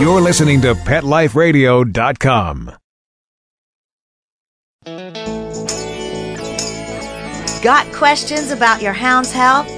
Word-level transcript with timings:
You're 0.00 0.22
listening 0.22 0.62
to 0.62 0.72
PetLifeRadio.com. 0.72 2.72
Got 7.62 7.92
questions 7.92 8.50
about 8.50 8.80
your 8.80 8.94
hound's 8.94 9.30
health? 9.30 9.68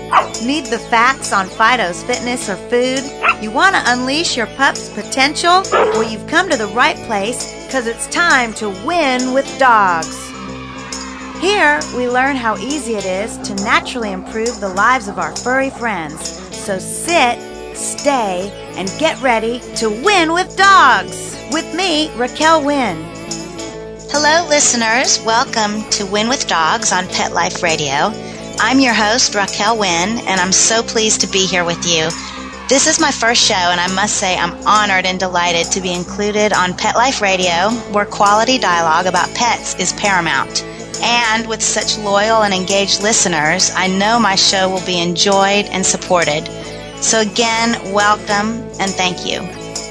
Need 0.46 0.66
the 0.66 0.78
facts 0.78 1.32
on 1.32 1.48
Fido's 1.48 2.04
fitness 2.04 2.48
or 2.48 2.54
food? 2.54 3.02
You 3.42 3.50
want 3.50 3.74
to 3.74 3.82
unleash 3.86 4.36
your 4.36 4.46
pup's 4.46 4.94
potential? 4.94 5.62
Well, 5.72 6.08
you've 6.08 6.28
come 6.28 6.48
to 6.50 6.56
the 6.56 6.68
right 6.68 6.94
place 7.08 7.66
because 7.66 7.88
it's 7.88 8.06
time 8.06 8.54
to 8.54 8.68
win 8.86 9.34
with 9.34 9.58
dogs. 9.58 10.30
Here, 11.40 11.80
we 11.96 12.08
learn 12.08 12.36
how 12.36 12.56
easy 12.58 12.94
it 12.94 13.06
is 13.06 13.38
to 13.38 13.56
naturally 13.64 14.12
improve 14.12 14.60
the 14.60 14.68
lives 14.68 15.08
of 15.08 15.18
our 15.18 15.34
furry 15.34 15.70
friends. 15.70 16.38
So 16.56 16.78
sit, 16.78 17.76
stay, 17.76 18.61
and 18.76 18.92
get 18.98 19.20
ready 19.20 19.60
to 19.76 19.88
win 19.88 20.32
with 20.32 20.56
dogs. 20.56 21.36
With 21.52 21.74
me, 21.74 22.10
Raquel 22.16 22.64
Wynn. 22.64 22.96
Hello, 24.10 24.48
listeners. 24.48 25.20
Welcome 25.24 25.88
to 25.90 26.06
Win 26.06 26.28
with 26.28 26.46
Dogs 26.46 26.92
on 26.92 27.06
Pet 27.08 27.32
Life 27.32 27.62
Radio. 27.62 28.12
I'm 28.58 28.80
your 28.80 28.94
host, 28.94 29.34
Raquel 29.34 29.78
Wynn, 29.78 30.18
and 30.26 30.40
I'm 30.40 30.52
so 30.52 30.82
pleased 30.82 31.20
to 31.22 31.26
be 31.26 31.46
here 31.46 31.64
with 31.64 31.84
you. 31.86 32.08
This 32.68 32.86
is 32.86 33.00
my 33.00 33.10
first 33.10 33.42
show, 33.42 33.54
and 33.54 33.80
I 33.80 33.92
must 33.94 34.16
say 34.16 34.36
I'm 34.36 34.54
honored 34.66 35.04
and 35.04 35.18
delighted 35.18 35.70
to 35.72 35.80
be 35.80 35.92
included 35.92 36.52
on 36.52 36.76
Pet 36.76 36.94
Life 36.94 37.20
Radio, 37.20 37.70
where 37.92 38.06
quality 38.06 38.58
dialogue 38.58 39.06
about 39.06 39.34
pets 39.34 39.74
is 39.78 39.92
paramount. 39.94 40.62
And 41.02 41.48
with 41.48 41.60
such 41.60 41.98
loyal 41.98 42.44
and 42.44 42.54
engaged 42.54 43.02
listeners, 43.02 43.72
I 43.74 43.88
know 43.88 44.18
my 44.18 44.36
show 44.36 44.70
will 44.70 44.86
be 44.86 45.00
enjoyed 45.00 45.66
and 45.66 45.84
supported. 45.84 46.48
So, 47.02 47.20
again, 47.20 47.92
welcome 47.92 48.62
and 48.78 48.88
thank 48.88 49.26
you. 49.26 49.40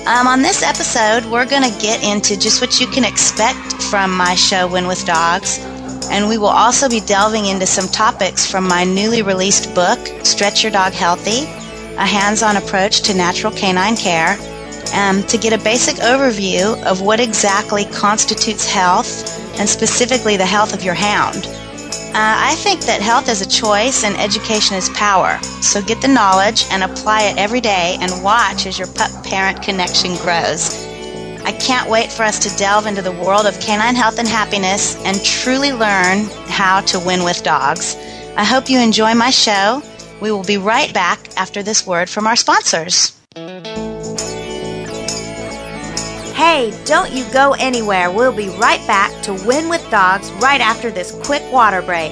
Um, 0.08 0.28
on 0.28 0.42
this 0.42 0.64
episode, 0.64 1.30
we're 1.30 1.46
going 1.46 1.70
to 1.70 1.82
get 1.82 2.02
into 2.02 2.40
just 2.40 2.62
what 2.62 2.80
you 2.80 2.88
can 2.88 3.04
expect 3.04 3.84
from 3.84 4.16
my 4.16 4.34
show, 4.34 4.66
Win 4.66 4.88
with 4.88 5.06
Dogs. 5.06 5.60
And 6.10 6.30
we 6.30 6.38
will 6.38 6.48
also 6.48 6.88
be 6.88 7.02
delving 7.02 7.48
into 7.48 7.66
some 7.66 7.90
topics 7.90 8.50
from 8.50 8.66
my 8.66 8.86
newly 8.86 9.24
released 9.24 9.76
book, 9.76 10.00
Stretch 10.24 10.64
Your 10.64 10.72
Dog 10.72 10.94
Healthy 10.94 11.44
A 11.98 12.06
Hands 12.06 12.42
On 12.42 12.56
Approach 12.56 13.02
to 13.02 13.14
Natural 13.14 13.52
Canine 13.52 13.98
Care, 13.98 14.38
um, 14.96 15.22
to 15.24 15.38
get 15.38 15.52
a 15.52 15.62
basic 15.66 15.98
overview 15.98 16.82
of 16.86 17.02
what 17.02 17.20
exactly 17.20 17.84
constitutes 17.86 18.66
health 18.66 19.30
and 19.60 19.68
specifically 19.68 20.38
the 20.38 20.46
health 20.46 20.74
of 20.74 20.82
your 20.82 20.96
hound. 20.96 21.46
Uh, 22.12 22.36
I 22.52 22.56
think 22.56 22.82
that 22.82 23.02
health 23.02 23.30
is 23.30 23.42
a 23.42 23.48
choice 23.48 24.04
and 24.04 24.18
education 24.18 24.76
is 24.76 24.90
power. 24.90 25.42
So 25.62 25.82
get 25.82 26.02
the 26.02 26.10
knowledge 26.10 26.66
and 26.70 26.84
apply 26.84 27.24
it 27.24 27.38
every 27.38 27.62
day 27.62 27.98
and 28.02 28.22
watch 28.22 28.66
as 28.66 28.78
your 28.78 28.90
pup 28.90 29.24
parent 29.24 29.64
connection 29.64 30.18
grows. 30.18 30.76
I 31.46 31.54
can't 31.54 31.90
wait 31.90 32.12
for 32.12 32.24
us 32.24 32.38
to 32.40 32.58
delve 32.58 32.86
into 32.86 33.02
the 33.02 33.14
world 33.14 33.46
of 33.46 33.58
canine 33.62 33.96
health 33.96 34.20
and 34.20 34.28
happiness 34.28 34.98
and 35.06 35.24
truly 35.24 35.72
learn 35.72 36.26
how 36.48 36.82
to 36.82 37.00
win 37.00 37.24
with 37.24 37.44
dogs. 37.44 37.96
I 38.36 38.44
hope 38.44 38.70
you 38.70 38.80
enjoy 38.80 39.14
my 39.14 39.30
show. 39.30 39.82
We 40.20 40.34
will 40.34 40.44
be 40.44 40.58
right 40.58 40.94
back 40.94 41.20
after 41.38 41.64
this 41.64 41.88
word 41.88 42.10
from 42.10 42.28
our 42.28 42.36
sponsors. 42.36 43.21
Hey, 46.52 46.78
don't 46.84 47.14
you 47.14 47.24
go 47.32 47.54
anywhere. 47.60 48.12
We'll 48.12 48.36
be 48.36 48.50
right 48.50 48.86
back 48.86 49.24
to 49.24 49.32
Win 49.48 49.70
with 49.70 49.90
Dogs 49.90 50.30
right 50.34 50.60
after 50.60 50.92
this 50.92 51.18
quick 51.24 51.42
water 51.50 51.82
break. 51.82 52.12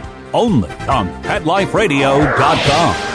Only 0.33 0.71
on 0.87 1.09
PetLifeRadio.com. 1.23 3.11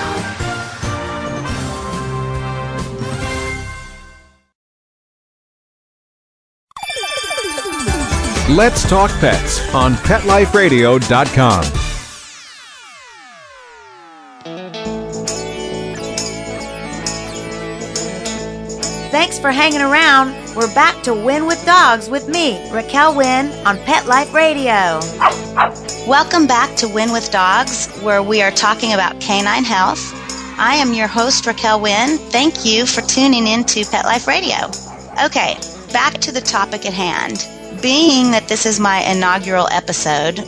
Let's 8.56 8.88
talk 8.88 9.10
pets 9.18 9.74
on 9.74 9.94
PetLifeRadio.com. 9.94 11.64
Thanks 19.10 19.38
for 19.40 19.50
hanging 19.50 19.80
around. 19.80 20.45
We're 20.56 20.74
back 20.74 21.02
to 21.02 21.12
Win 21.12 21.46
with 21.46 21.62
Dogs 21.66 22.08
with 22.08 22.28
me, 22.28 22.58
Raquel 22.72 23.14
Wynn, 23.14 23.52
on 23.66 23.76
Pet 23.80 24.06
Life 24.06 24.32
Radio. 24.32 25.00
Welcome 26.08 26.46
back 26.46 26.74
to 26.76 26.88
Win 26.88 27.12
with 27.12 27.30
Dogs, 27.30 27.88
where 28.00 28.22
we 28.22 28.40
are 28.40 28.50
talking 28.50 28.94
about 28.94 29.20
canine 29.20 29.64
health. 29.64 30.14
I 30.58 30.76
am 30.76 30.94
your 30.94 31.08
host, 31.08 31.44
Raquel 31.44 31.82
Wynn. 31.82 32.16
Thank 32.16 32.64
you 32.64 32.86
for 32.86 33.02
tuning 33.02 33.46
in 33.46 33.64
to 33.64 33.84
Pet 33.84 34.06
Life 34.06 34.26
Radio. 34.26 34.56
Okay, 35.22 35.58
back 35.92 36.14
to 36.22 36.32
the 36.32 36.40
topic 36.40 36.86
at 36.86 36.94
hand. 36.94 37.46
Being 37.82 38.30
that 38.30 38.48
this 38.48 38.64
is 38.64 38.80
my 38.80 39.00
inaugural 39.00 39.68
episode, 39.70 40.38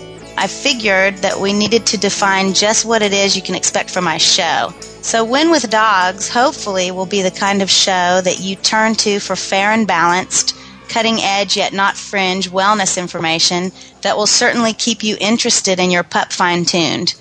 I 0.41 0.47
figured 0.47 1.17
that 1.19 1.41
we 1.41 1.53
needed 1.53 1.85
to 1.87 1.99
define 1.99 2.53
just 2.55 2.85
what 2.85 3.03
it 3.03 3.13
is 3.13 3.35
you 3.35 3.43
can 3.43 3.57
expect 3.57 3.91
from 3.91 4.05
my 4.05 4.19
show. 4.19 4.73
So, 5.03 5.25
Win 5.25 5.51
with 5.51 5.69
Dogs 5.69 6.29
hopefully 6.29 6.93
will 6.93 7.07
be 7.07 7.23
the 7.23 7.33
kind 7.33 7.61
of 7.61 7.69
show 7.69 8.21
that 8.21 8.39
you 8.39 8.55
turn 8.55 8.95
to 9.03 9.19
for 9.19 9.35
fair 9.35 9.73
and 9.73 9.85
balanced, 9.85 10.55
cutting 10.89 11.19
edge 11.21 11.57
yet 11.57 11.73
not 11.73 11.97
fringe 11.97 12.53
wellness 12.53 12.97
information 12.97 13.73
that 14.03 14.17
will 14.17 14.29
certainly 14.29 14.73
keep 14.73 15.03
you 15.03 15.17
interested 15.21 15.81
in 15.81 15.91
your 15.91 16.05
pup 16.05 16.33
fine 16.33 16.65
tuned. 16.65 17.15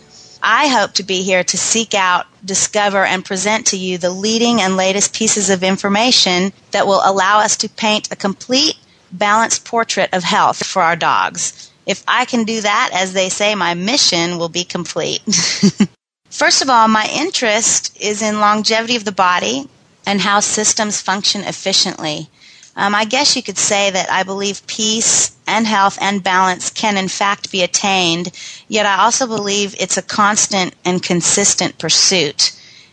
I 0.43 0.67
hope 0.67 0.93
to 0.93 1.03
be 1.03 1.23
here 1.23 1.43
to 1.43 1.57
seek 1.57 1.95
out, 1.95 2.27
discover, 2.45 3.03
and 3.03 3.25
present 3.25 3.65
to 3.67 3.77
you 3.77 3.97
the 3.97 4.11
leading 4.11 4.61
and 4.61 4.77
latest 4.77 5.15
pieces 5.15 5.49
of 5.49 5.63
information 5.63 6.53
that 6.69 6.85
will 6.85 7.01
allow 7.03 7.39
us 7.39 7.57
to 7.57 7.69
paint 7.69 8.11
a 8.11 8.15
complete, 8.15 8.75
balanced 9.11 9.65
portrait 9.65 10.11
of 10.13 10.23
health 10.23 10.63
for 10.63 10.83
our 10.83 10.95
dogs. 10.95 11.71
If 11.87 12.03
I 12.07 12.25
can 12.25 12.43
do 12.43 12.59
that, 12.61 12.91
as 12.93 13.13
they 13.13 13.29
say, 13.29 13.55
my 13.55 13.73
mission 13.73 14.37
will 14.37 14.49
be 14.49 14.65
complete. 14.65 15.21
First 16.29 16.61
of 16.61 16.69
all, 16.69 16.89
my 16.89 17.09
interest 17.11 17.97
is 17.99 18.21
in 18.21 18.41
longevity 18.41 18.97
of 18.97 19.05
the 19.05 19.13
body 19.13 19.69
and 20.05 20.19
how 20.19 20.41
systems 20.41 21.01
function 21.01 21.41
efficiently. 21.41 22.29
Um, 22.75 22.93
I 22.93 23.05
guess 23.05 23.35
you 23.35 23.41
could 23.41 23.57
say 23.57 23.89
that 23.89 24.11
I 24.11 24.23
believe 24.23 24.67
peace 24.67 25.35
and 25.47 25.65
health 25.65 25.97
and 26.01 26.21
balance 26.21 26.69
can 26.69 26.97
in 26.97 27.07
fact 27.07 27.51
be 27.51 27.63
attained, 27.63 28.31
yet 28.67 28.85
I 28.85 29.01
also 29.03 29.25
believe 29.25 29.73
it's 29.79 29.97
a 29.97 30.01
constant 30.01 30.75
and 30.85 31.01
consistent 31.01 31.79
pursuit. 31.79 32.51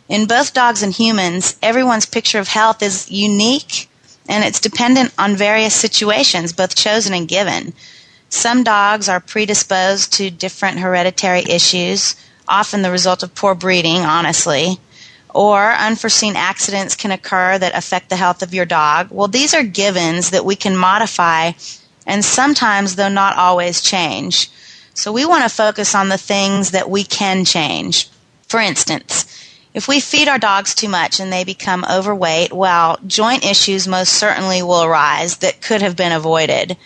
In 0.09 0.27
both 0.27 0.55
dogs 0.55 0.83
and 0.83 0.93
humans, 0.93 1.57
everyone's 1.61 2.07
picture 2.07 2.39
of 2.39 2.49
health 2.49 2.83
is 2.83 3.11
unique 3.11 3.89
and 4.29 4.45
it's 4.45 4.61
dependent 4.61 5.13
on 5.19 5.37
various 5.37 5.75
situations, 5.75 6.53
both 6.53 6.75
chosen 6.77 7.13
and 7.13 7.29
given. 7.29 7.75
Some 8.35 8.65
dogs 8.65 9.09
are 9.09 9.21
predisposed 9.21 10.13
to 10.15 10.31
different 10.31 10.79
hereditary 10.79 11.45
issues, 11.49 12.17
often 12.49 12.83
the 12.83 12.91
result 12.91 13.23
of 13.23 13.35
poor 13.35 13.55
breeding, 13.55 14.03
honestly 14.03 14.81
or 15.35 15.73
unforeseen 15.73 16.37
accidents 16.37 16.95
can 16.95 17.11
occur 17.11 17.59
that 17.59 17.77
affect 17.77 18.09
the 18.09 18.17
health 18.17 18.41
of 18.41 18.55
your 18.55 18.65
dog. 18.65 19.09
Well, 19.11 19.27
these 19.27 19.53
are 19.53 19.65
givens 19.65 20.31
that 20.31 20.45
we 20.45 20.55
can 20.55 20.77
modify 20.77 21.53
and 22.07 22.25
sometimes, 22.25 22.95
though 22.95 23.09
not 23.09 23.37
always, 23.37 23.81
change. 23.81 24.49
So 24.95 25.11
we 25.11 25.25
want 25.25 25.43
to 25.43 25.55
focus 25.55 25.95
on 25.95 26.09
the 26.09 26.19
things 26.19 26.71
that 26.71 26.89
we 26.89 27.03
can 27.03 27.45
change. 27.45 28.09
For 28.47 28.61
instance, 28.61 29.27
if 29.73 29.89
we 29.89 29.99
feed 29.99 30.29
our 30.29 30.39
dogs 30.39 30.75
too 30.75 30.89
much 30.89 31.19
and 31.19 31.33
they 31.33 31.43
become 31.43 31.85
overweight, 31.91 32.53
well, 32.53 32.99
joint 33.07 33.45
issues 33.45 33.89
most 33.89 34.13
certainly 34.13 34.63
will 34.63 34.85
arise 34.85 35.39
that 35.39 35.63
could 35.63 35.83
have 35.83 35.97
been 35.97 36.13
avoided. 36.13 36.77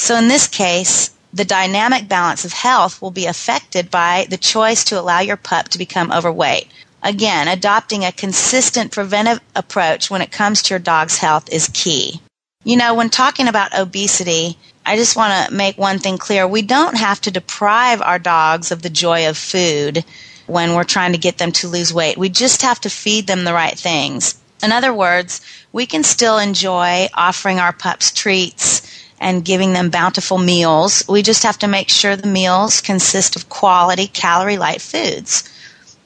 So 0.00 0.16
in 0.16 0.28
this 0.28 0.46
case, 0.46 1.10
the 1.30 1.44
dynamic 1.44 2.08
balance 2.08 2.46
of 2.46 2.54
health 2.54 3.02
will 3.02 3.10
be 3.10 3.26
affected 3.26 3.90
by 3.90 4.26
the 4.30 4.38
choice 4.38 4.82
to 4.84 4.98
allow 4.98 5.20
your 5.20 5.36
pup 5.36 5.68
to 5.68 5.78
become 5.78 6.10
overweight. 6.10 6.68
Again, 7.02 7.48
adopting 7.48 8.06
a 8.06 8.10
consistent 8.10 8.92
preventive 8.92 9.40
approach 9.54 10.10
when 10.10 10.22
it 10.22 10.32
comes 10.32 10.62
to 10.62 10.70
your 10.70 10.78
dog's 10.78 11.18
health 11.18 11.52
is 11.52 11.68
key. 11.74 12.22
You 12.64 12.78
know, 12.78 12.94
when 12.94 13.10
talking 13.10 13.46
about 13.46 13.78
obesity, 13.78 14.56
I 14.86 14.96
just 14.96 15.16
want 15.16 15.48
to 15.48 15.54
make 15.54 15.76
one 15.76 15.98
thing 15.98 16.16
clear. 16.16 16.48
We 16.48 16.62
don't 16.62 16.96
have 16.96 17.20
to 17.20 17.30
deprive 17.30 18.00
our 18.00 18.18
dogs 18.18 18.72
of 18.72 18.80
the 18.80 18.88
joy 18.88 19.28
of 19.28 19.36
food 19.36 20.02
when 20.46 20.74
we're 20.74 20.84
trying 20.84 21.12
to 21.12 21.18
get 21.18 21.36
them 21.36 21.52
to 21.52 21.68
lose 21.68 21.92
weight. 21.92 22.16
We 22.16 22.30
just 22.30 22.62
have 22.62 22.80
to 22.80 22.88
feed 22.88 23.26
them 23.26 23.44
the 23.44 23.52
right 23.52 23.78
things. 23.78 24.34
In 24.62 24.72
other 24.72 24.94
words, 24.94 25.42
we 25.72 25.84
can 25.84 26.02
still 26.04 26.38
enjoy 26.38 27.08
offering 27.12 27.58
our 27.58 27.74
pups 27.74 28.10
treats 28.10 28.89
and 29.20 29.44
giving 29.44 29.74
them 29.74 29.90
bountiful 29.90 30.38
meals. 30.38 31.04
We 31.08 31.22
just 31.22 31.42
have 31.42 31.58
to 31.58 31.68
make 31.68 31.90
sure 31.90 32.16
the 32.16 32.26
meals 32.26 32.80
consist 32.80 33.36
of 33.36 33.48
quality, 33.48 34.06
calorie 34.06 34.56
light 34.56 34.80
foods. 34.80 35.48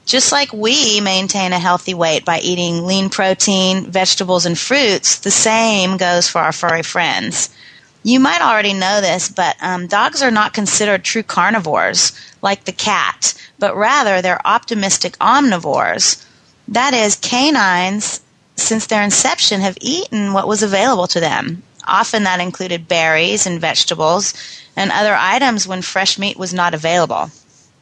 Just 0.05 0.31
like 0.31 0.53
we 0.53 1.01
maintain 1.01 1.51
a 1.51 1.59
healthy 1.59 1.93
weight 1.95 2.25
by 2.25 2.39
eating 2.39 2.85
lean 2.85 3.09
protein, 3.09 3.89
vegetables, 3.89 4.45
and 4.45 4.59
fruits, 4.59 5.17
the 5.19 5.31
same 5.31 5.97
goes 5.97 6.29
for 6.29 6.39
our 6.39 6.51
furry 6.51 6.83
friends. 6.83 7.49
You 8.03 8.19
might 8.19 8.41
already 8.41 8.73
know 8.73 9.01
this, 9.01 9.29
but 9.29 9.55
um, 9.61 9.87
dogs 9.87 10.21
are 10.21 10.29
not 10.29 10.53
considered 10.53 11.03
true 11.03 11.23
carnivores 11.23 12.11
like 12.43 12.65
the 12.65 12.71
cat, 12.71 13.33
but 13.57 13.75
rather 13.75 14.21
they're 14.21 14.45
optimistic 14.45 15.17
omnivores. 15.17 16.23
That 16.67 16.93
is, 16.93 17.15
canines, 17.15 18.21
since 18.57 18.85
their 18.85 19.01
inception, 19.01 19.61
have 19.61 19.77
eaten 19.81 20.33
what 20.33 20.47
was 20.47 20.61
available 20.61 21.07
to 21.07 21.19
them. 21.19 21.63
Often 21.87 22.23
that 22.23 22.39
included 22.39 22.87
berries 22.87 23.45
and 23.45 23.61
vegetables 23.61 24.33
and 24.75 24.91
other 24.91 25.15
items 25.15 25.67
when 25.67 25.81
fresh 25.81 26.17
meat 26.17 26.37
was 26.37 26.53
not 26.53 26.73
available. 26.73 27.29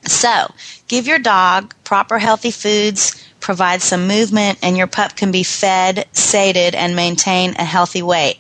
So, 0.05 0.53
give 0.87 1.07
your 1.07 1.19
dog 1.19 1.73
proper 1.83 2.19
healthy 2.19 2.51
foods, 2.51 3.25
provide 3.39 3.81
some 3.81 4.07
movement, 4.07 4.59
and 4.61 4.77
your 4.77 4.87
pup 4.87 5.15
can 5.15 5.31
be 5.31 5.43
fed, 5.43 6.07
sated, 6.11 6.75
and 6.75 6.95
maintain 6.95 7.55
a 7.57 7.63
healthy 7.63 8.01
weight. 8.01 8.39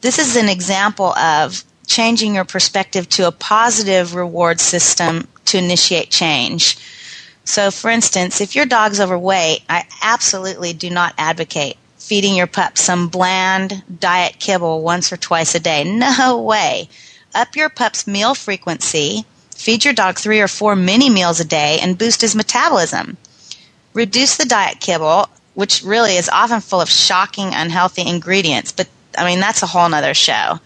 This 0.00 0.18
is 0.18 0.36
an 0.36 0.48
example 0.48 1.12
of 1.18 1.64
changing 1.86 2.36
your 2.36 2.44
perspective 2.44 3.08
to 3.10 3.26
a 3.26 3.32
positive 3.32 4.14
reward 4.14 4.60
system 4.60 5.26
to 5.46 5.58
initiate 5.58 6.10
change. 6.10 6.78
So, 7.44 7.72
for 7.72 7.90
instance, 7.90 8.40
if 8.40 8.54
your 8.54 8.66
dog's 8.66 9.00
overweight, 9.00 9.62
I 9.68 9.84
absolutely 10.02 10.72
do 10.72 10.88
not 10.88 11.14
advocate 11.18 11.76
feeding 12.10 12.34
your 12.34 12.48
pup 12.48 12.76
some 12.76 13.06
bland 13.06 13.84
diet 14.00 14.36
kibble 14.40 14.82
once 14.82 15.12
or 15.12 15.16
twice 15.16 15.54
a 15.54 15.60
day. 15.60 15.84
No 16.18 16.40
way. 16.40 16.88
Up 17.32 17.54
your 17.54 17.68
pup's 17.68 18.06
meal 18.06 18.34
frequency 18.34 19.24
Feed 19.60 19.84
your 19.84 19.92
dog 19.92 20.18
three 20.18 20.40
or 20.40 20.48
four 20.48 20.74
mini 20.74 21.10
meals 21.10 21.38
a 21.38 21.44
day 21.44 21.78
and 21.82 21.98
boost 21.98 22.22
his 22.22 22.34
metabolism. 22.34 23.18
Reduce 23.92 24.38
the 24.38 24.46
diet 24.46 24.80
kibble, 24.80 25.28
which 25.52 25.82
really 25.82 26.16
is 26.16 26.30
often 26.30 26.62
full 26.62 26.80
of 26.80 26.88
shocking, 26.88 27.52
unhealthy 27.52 28.08
ingredients, 28.08 28.72
but 28.72 28.88
I 29.18 29.26
mean, 29.26 29.38
that's 29.38 29.62
a 29.62 29.66
whole 29.66 29.86
nother 29.86 30.14
show. 30.14 30.60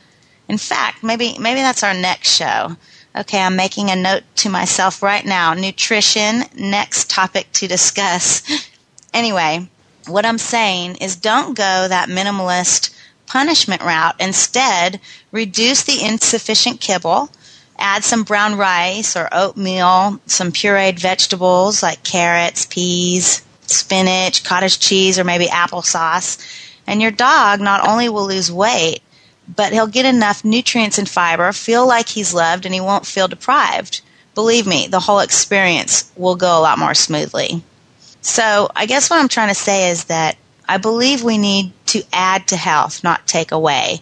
In 0.49 0.58
fact, 0.58 1.02
maybe, 1.02 1.37
maybe 1.41 1.61
that's 1.61 1.82
our 1.82 1.93
next 1.93 2.37
show. 2.37 2.76
Okay, 3.17 3.41
I'm 3.41 3.56
making 3.56 3.91
a 3.91 3.96
note 3.96 4.23
to 4.37 4.49
myself 4.49 5.02
right 5.02 5.26
now. 5.26 5.55
Nutrition, 5.55 6.44
next 6.55 7.11
topic 7.11 7.50
to 7.55 7.67
discuss. 7.67 8.43
anyway, 9.12 9.69
what 10.06 10.27
I'm 10.27 10.39
saying 10.39 10.97
is 10.97 11.17
don't 11.17 11.56
go 11.56 11.89
that 11.89 12.09
minimalist 12.09 12.95
punishment 13.27 13.83
route. 13.83 14.17
Instead, 14.21 15.01
reduce 15.33 15.83
the 15.83 16.05
insufficient 16.05 16.81
kibble 16.81 17.31
Add 17.79 18.05
some 18.05 18.23
brown 18.23 18.56
rice 18.56 19.17
or 19.17 19.29
oatmeal, 19.33 20.21
some 20.27 20.53
pureed 20.53 20.99
vegetables 20.99 21.83
like 21.83 22.05
carrots, 22.05 22.67
peas, 22.67 23.43
spinach, 23.62 24.45
cottage 24.45 24.79
cheese, 24.79 25.19
or 25.19 25.25
maybe 25.25 25.47
applesauce. 25.47 26.39
And 26.87 27.03
your 27.03 27.11
dog 27.11 27.61
not 27.61 27.87
only 27.87 28.09
will 28.09 28.27
lose 28.27 28.53
weight, 28.53 29.01
but 29.55 29.73
he'll 29.73 29.89
get 29.89 30.06
enough 30.06 30.45
nutrients 30.45 30.99
and 30.99 31.09
fiber, 31.09 31.53
feel 31.53 31.87
like 31.87 32.09
he's 32.09 32.33
loved, 32.33 32.65
and 32.65 32.75
he 32.75 32.81
won't 32.81 33.06
feel 33.06 33.29
deprived. 33.29 34.03
Believe 34.35 34.67
me, 34.67 34.87
the 34.87 35.01
whole 35.01 35.21
experience 35.21 36.11
will 36.17 36.37
go 36.37 36.59
a 36.59 36.62
lot 36.62 36.79
more 36.79 36.95
smoothly. 36.95 37.62
So, 38.25 38.71
I 38.75 38.87
guess 38.87 39.11
what 39.11 39.21
I'm 39.21 39.29
trying 39.29 39.50
to 39.50 39.55
say 39.55 39.91
is 39.91 40.05
that 40.05 40.38
I 40.67 40.79
believe 40.79 41.23
we 41.23 41.37
need 41.37 41.75
to 41.88 42.03
add 42.11 42.49
to 42.49 42.56
health, 42.56 43.05
not 43.05 43.26
take 43.26 43.53
away. 43.53 44.00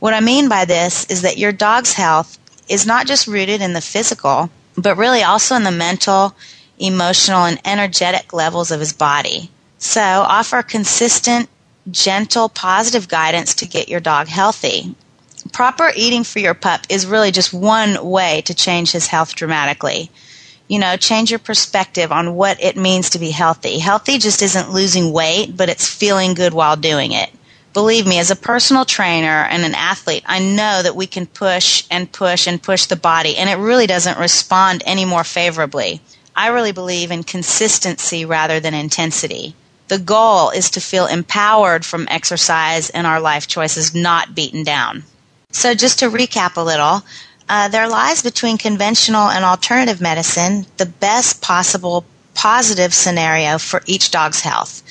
What 0.00 0.12
I 0.12 0.20
mean 0.20 0.50
by 0.50 0.66
this 0.66 1.06
is 1.06 1.22
that 1.22 1.38
your 1.38 1.50
dog's 1.50 1.94
health 1.94 2.38
is 2.68 2.86
not 2.86 3.06
just 3.06 3.26
rooted 3.26 3.62
in 3.62 3.72
the 3.72 3.80
physical, 3.80 4.50
but 4.76 4.98
really 4.98 5.22
also 5.22 5.54
in 5.56 5.62
the 5.62 5.70
mental, 5.70 6.36
emotional, 6.78 7.46
and 7.46 7.58
energetic 7.64 8.34
levels 8.34 8.70
of 8.70 8.80
his 8.80 8.92
body. 8.92 9.50
So 9.78 10.02
offer 10.02 10.62
consistent, 10.62 11.48
gentle, 11.90 12.50
positive 12.50 13.08
guidance 13.08 13.54
to 13.54 13.66
get 13.66 13.88
your 13.88 14.00
dog 14.00 14.28
healthy. 14.28 14.94
Proper 15.52 15.90
eating 15.96 16.22
for 16.22 16.40
your 16.40 16.52
pup 16.52 16.82
is 16.90 17.06
really 17.06 17.30
just 17.30 17.54
one 17.54 18.10
way 18.10 18.42
to 18.42 18.52
change 18.52 18.92
his 18.92 19.06
health 19.06 19.34
dramatically. 19.34 20.10
You 20.68 20.78
know, 20.78 20.96
change 20.96 21.30
your 21.30 21.38
perspective 21.40 22.12
on 22.12 22.34
what 22.34 22.62
it 22.62 22.76
means 22.76 23.10
to 23.10 23.18
be 23.18 23.30
healthy. 23.30 23.78
Healthy 23.78 24.18
just 24.18 24.42
isn't 24.42 24.70
losing 24.70 25.12
weight, 25.12 25.56
but 25.56 25.68
it's 25.68 25.92
feeling 25.92 26.34
good 26.34 26.52
while 26.52 26.76
doing 26.76 27.12
it 27.12 27.30
believe 27.78 28.08
me, 28.08 28.18
as 28.18 28.28
a 28.28 28.34
personal 28.34 28.84
trainer 28.84 29.44
and 29.44 29.64
an 29.64 29.72
athlete, 29.72 30.24
I 30.26 30.40
know 30.40 30.82
that 30.82 30.96
we 30.96 31.06
can 31.06 31.26
push 31.26 31.84
and 31.92 32.10
push 32.10 32.48
and 32.48 32.60
push 32.60 32.86
the 32.86 32.96
body, 32.96 33.36
and 33.36 33.48
it 33.48 33.54
really 33.54 33.86
doesn't 33.86 34.18
respond 34.18 34.82
any 34.84 35.04
more 35.04 35.22
favorably. 35.22 36.00
I 36.34 36.48
really 36.48 36.72
believe 36.72 37.12
in 37.12 37.22
consistency 37.22 38.24
rather 38.24 38.58
than 38.58 38.74
intensity. 38.74 39.54
The 39.86 40.00
goal 40.00 40.50
is 40.50 40.70
to 40.70 40.80
feel 40.80 41.06
empowered 41.06 41.84
from 41.84 42.08
exercise 42.10 42.90
and 42.90 43.06
our 43.06 43.20
life 43.20 43.46
choices, 43.46 43.94
not 43.94 44.34
beaten 44.34 44.64
down. 44.64 45.04
So, 45.52 45.72
just 45.72 46.00
to 46.00 46.10
recap 46.10 46.56
a 46.56 46.60
little, 46.62 47.04
uh, 47.48 47.68
there 47.68 47.88
lies 47.88 48.22
between 48.22 48.58
conventional 48.58 49.28
and 49.28 49.44
alternative 49.44 50.00
medicine 50.00 50.66
the 50.76 50.86
best 50.86 51.40
possible 51.40 52.04
positive 52.34 52.94
scenario 52.94 53.58
for 53.58 53.82
each 53.86 54.10
dog's 54.10 54.40
health. 54.40 54.82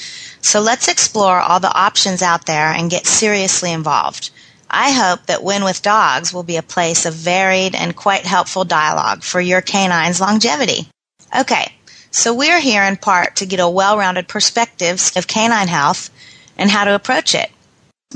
So 0.42 0.60
let's 0.60 0.88
explore 0.88 1.40
all 1.40 1.60
the 1.60 1.74
options 1.74 2.22
out 2.22 2.46
there 2.46 2.68
and 2.68 2.90
get 2.90 3.08
seriously 3.08 3.72
involved. 3.72 4.32
I 4.70 4.92
hope 4.92 5.26
that 5.28 5.44
Win 5.44 5.64
with 5.64 5.82
Dogs 5.82 6.34
will 6.34 6.44
be 6.44 6.58
a 6.58 6.62
place 6.62 7.06
of 7.06 7.14
varied 7.14 7.74
and 7.74 7.96
quite 7.96 8.26
helpful 8.26 8.66
dialogue 8.66 9.24
for 9.24 9.40
your 9.40 9.62
canine's 9.62 10.20
longevity. 10.20 10.90
Okay, 11.38 11.74
so 12.12 12.34
we're 12.34 12.60
here 12.60 12.84
in 12.84 12.98
part 12.98 13.38
to 13.38 13.46
get 13.46 13.60
a 13.60 13.70
well-rounded 13.70 14.28
perspective 14.28 15.12
of 15.16 15.28
canine 15.28 15.68
health 15.68 16.10
and 16.58 16.70
how 16.70 16.84
to 16.84 16.96
approach 16.96 17.34
it. 17.34 17.50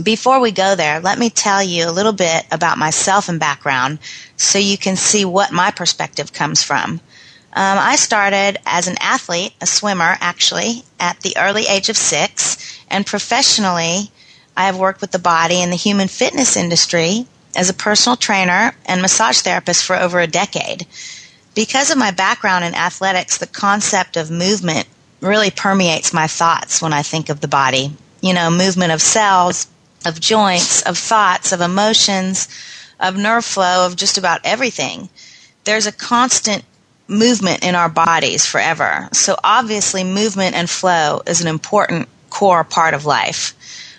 Before 0.01 0.39
we 0.39 0.51
go 0.51 0.75
there, 0.75 1.01
let 1.01 1.19
me 1.19 1.29
tell 1.29 1.61
you 1.61 1.85
a 1.85 1.91
little 1.91 2.13
bit 2.13 2.45
about 2.49 2.77
myself 2.77 3.27
and 3.27 3.37
background 3.37 3.99
so 4.37 4.57
you 4.57 4.77
can 4.77 4.95
see 4.95 5.25
what 5.25 5.51
my 5.51 5.69
perspective 5.69 6.31
comes 6.31 6.63
from. 6.63 6.91
Um, 6.91 7.01
I 7.53 7.97
started 7.97 8.57
as 8.65 8.87
an 8.87 8.95
athlete, 9.01 9.53
a 9.59 9.65
swimmer 9.65 10.15
actually, 10.21 10.85
at 10.97 11.19
the 11.19 11.35
early 11.37 11.67
age 11.67 11.89
of 11.89 11.97
six, 11.97 12.79
and 12.89 13.05
professionally, 13.05 14.09
I 14.55 14.67
have 14.67 14.77
worked 14.77 15.01
with 15.01 15.11
the 15.11 15.19
body 15.19 15.61
in 15.61 15.71
the 15.71 15.75
human 15.75 16.07
fitness 16.07 16.55
industry 16.55 17.27
as 17.53 17.69
a 17.69 17.73
personal 17.73 18.15
trainer 18.15 18.73
and 18.85 19.01
massage 19.01 19.41
therapist 19.41 19.83
for 19.83 19.97
over 19.97 20.21
a 20.21 20.25
decade. 20.25 20.87
Because 21.53 21.91
of 21.91 21.97
my 21.97 22.11
background 22.11 22.63
in 22.63 22.75
athletics, 22.75 23.39
the 23.39 23.45
concept 23.45 24.15
of 24.15 24.31
movement 24.31 24.87
really 25.19 25.51
permeates 25.51 26.13
my 26.13 26.27
thoughts 26.27 26.81
when 26.81 26.93
I 26.93 27.01
think 27.01 27.27
of 27.27 27.41
the 27.41 27.49
body. 27.49 27.93
You 28.21 28.33
know, 28.33 28.49
movement 28.49 28.93
of 28.93 29.01
cells, 29.01 29.67
of 30.05 30.19
joints, 30.19 30.81
of 30.83 30.97
thoughts, 30.97 31.51
of 31.51 31.61
emotions, 31.61 32.47
of 32.99 33.17
nerve 33.17 33.45
flow 33.45 33.85
of 33.85 33.95
just 33.95 34.17
about 34.17 34.41
everything. 34.43 35.09
There's 35.63 35.87
a 35.87 35.91
constant 35.91 36.63
movement 37.07 37.63
in 37.63 37.75
our 37.75 37.89
bodies 37.89 38.45
forever. 38.45 39.09
So 39.11 39.35
obviously 39.43 40.03
movement 40.03 40.55
and 40.55 40.69
flow 40.69 41.21
is 41.27 41.41
an 41.41 41.47
important 41.47 42.07
core 42.29 42.63
part 42.63 42.93
of 42.93 43.05
life. 43.05 43.53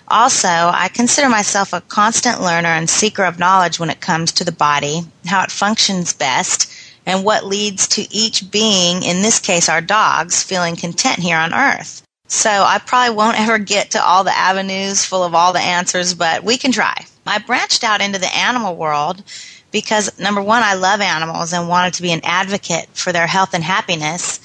Also, 0.09 0.49
I 0.49 0.90
consider 0.92 1.28
myself 1.28 1.73
a 1.73 1.80
constant 1.80 2.40
learner 2.40 2.68
and 2.68 2.88
seeker 2.88 3.25
of 3.25 3.38
knowledge 3.38 3.78
when 3.78 3.90
it 3.90 4.00
comes 4.00 4.32
to 4.32 4.44
the 4.44 4.52
body, 4.52 5.02
how 5.26 5.42
it 5.42 5.50
functions 5.50 6.12
best, 6.12 6.71
and 7.06 7.25
what 7.25 7.47
leads 7.47 7.87
to 7.88 8.12
each 8.14 8.50
being, 8.50 9.02
in 9.02 9.23
this 9.23 9.38
case 9.38 9.68
our 9.68 9.80
dogs, 9.80 10.42
feeling 10.42 10.76
content 10.76 11.18
here 11.18 11.38
on 11.38 11.54
earth. 11.54 12.02
So 12.33 12.49
I 12.49 12.79
probably 12.79 13.15
won't 13.15 13.39
ever 13.39 13.59
get 13.59 13.91
to 13.91 14.03
all 14.03 14.25
the 14.25 14.35
avenues 14.35 15.05
full 15.05 15.23
of 15.23 15.35
all 15.35 15.53
the 15.53 15.61
answers, 15.61 16.15
but 16.15 16.43
we 16.43 16.57
can 16.57 16.73
try. 16.73 16.95
I 17.27 17.37
branched 17.37 17.85
out 17.85 18.01
into 18.01 18.19
the 18.19 18.35
animal 18.35 18.75
world 18.75 19.23
because 19.71 20.19
number 20.19 20.41
one, 20.41 20.62
I 20.62 20.73
love 20.73 21.03
animals 21.03 21.53
and 21.53 21.69
wanted 21.69 21.93
to 21.93 22.03
be 22.03 22.11
an 22.11 22.23
advocate 22.25 22.89
for 22.95 23.12
their 23.12 23.27
health 23.27 23.53
and 23.53 23.62
happiness. 23.62 24.41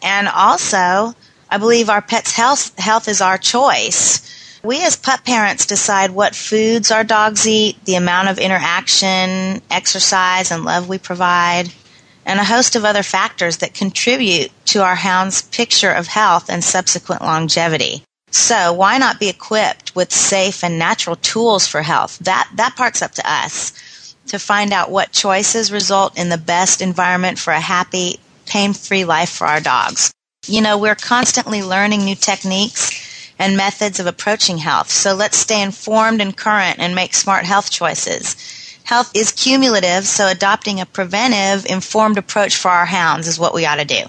And 0.00 0.28
also, 0.28 1.16
I 1.50 1.58
believe 1.58 1.90
our 1.90 2.00
pet's 2.00 2.32
health, 2.32 2.78
health 2.78 3.08
is 3.08 3.20
our 3.20 3.38
choice. 3.38 4.60
We 4.62 4.86
as 4.86 4.94
pup 4.94 5.24
parents 5.24 5.66
decide 5.66 6.12
what 6.12 6.36
foods 6.36 6.92
our 6.92 7.02
dogs 7.02 7.44
eat, 7.48 7.84
the 7.86 7.96
amount 7.96 8.28
of 8.28 8.38
interaction, 8.38 9.60
exercise, 9.68 10.52
and 10.52 10.64
love 10.64 10.88
we 10.88 10.98
provide, 10.98 11.72
and 12.24 12.38
a 12.38 12.44
host 12.44 12.76
of 12.76 12.84
other 12.84 13.02
factors 13.02 13.58
that 13.58 13.74
contribute 13.74 14.50
to 14.66 14.82
our 14.82 14.94
hound's 14.94 15.42
picture 15.42 15.90
of 15.90 16.06
health 16.06 16.48
and 16.48 16.62
subsequent 16.62 17.22
longevity. 17.22 18.02
So 18.30 18.72
why 18.72 18.98
not 18.98 19.20
be 19.20 19.28
equipped 19.28 19.94
with 19.94 20.12
safe 20.12 20.64
and 20.64 20.78
natural 20.78 21.16
tools 21.16 21.66
for 21.66 21.82
health? 21.82 22.18
That, 22.20 22.48
that 22.54 22.76
part's 22.76 23.02
up 23.02 23.12
to 23.12 23.30
us 23.30 24.14
to 24.28 24.38
find 24.38 24.72
out 24.72 24.90
what 24.90 25.12
choices 25.12 25.72
result 25.72 26.18
in 26.18 26.28
the 26.28 26.38
best 26.38 26.80
environment 26.80 27.38
for 27.38 27.52
a 27.52 27.60
happy, 27.60 28.18
pain-free 28.46 29.04
life 29.04 29.28
for 29.28 29.46
our 29.46 29.60
dogs. 29.60 30.12
You 30.46 30.62
know, 30.62 30.78
we're 30.78 30.94
constantly 30.94 31.62
learning 31.62 32.04
new 32.04 32.14
techniques 32.14 32.90
and 33.38 33.56
methods 33.56 34.00
of 34.00 34.06
approaching 34.06 34.58
health. 34.58 34.90
So 34.90 35.14
let's 35.14 35.36
stay 35.36 35.62
informed 35.62 36.20
and 36.20 36.36
current 36.36 36.78
and 36.78 36.94
make 36.94 37.14
smart 37.14 37.44
health 37.44 37.70
choices. 37.70 38.36
Health 38.92 39.12
is 39.16 39.32
cumulative, 39.32 40.06
so 40.06 40.28
adopting 40.28 40.78
a 40.78 40.84
preventive, 40.84 41.64
informed 41.64 42.18
approach 42.18 42.56
for 42.56 42.70
our 42.70 42.84
hounds 42.84 43.26
is 43.26 43.38
what 43.38 43.54
we 43.54 43.64
ought 43.64 43.76
to 43.76 43.86
do. 43.86 44.02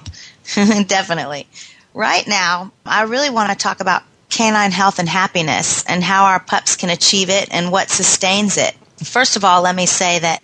Definitely. 0.83 1.47
Right 1.93 2.27
now, 2.27 2.73
I 2.85 3.03
really 3.03 3.29
want 3.29 3.49
to 3.49 3.57
talk 3.57 3.79
about 3.79 4.03
canine 4.29 4.73
health 4.73 4.99
and 4.99 5.07
happiness 5.07 5.85
and 5.85 6.03
how 6.03 6.25
our 6.25 6.41
pups 6.41 6.75
can 6.75 6.89
achieve 6.89 7.29
it 7.29 7.47
and 7.49 7.71
what 7.71 7.89
sustains 7.89 8.57
it. 8.57 8.75
First 8.97 9.37
of 9.37 9.45
all, 9.45 9.61
let 9.61 9.73
me 9.73 9.85
say 9.85 10.19
that 10.19 10.43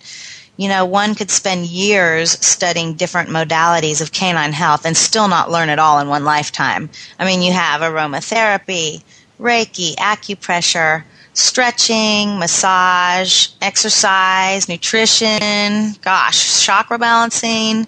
you 0.56 0.70
know, 0.70 0.86
one 0.86 1.16
could 1.16 1.32
spend 1.32 1.66
years 1.66 2.32
studying 2.32 2.94
different 2.94 3.30
modalities 3.30 4.02
of 4.02 4.14
canine 4.14 4.54
health 4.54 4.86
and 4.86 4.96
still 4.96 5.28
not 5.28 5.52
learn 5.52 5.68
it 5.68 5.80
all 5.80 6.00
in 6.00 6.08
one 6.08 6.24
lifetime. 6.24 6.90
I 7.20 7.26
mean, 7.26 7.42
you 7.42 7.52
have 7.52 7.82
aromatherapy, 7.82 9.04
Reiki, 9.38 9.96
acupressure, 9.96 11.04
stretching, 11.40 12.38
massage, 12.38 13.48
exercise, 13.62 14.68
nutrition, 14.68 15.94
gosh, 16.02 16.66
chakra 16.66 17.00
balancing, 17.00 17.88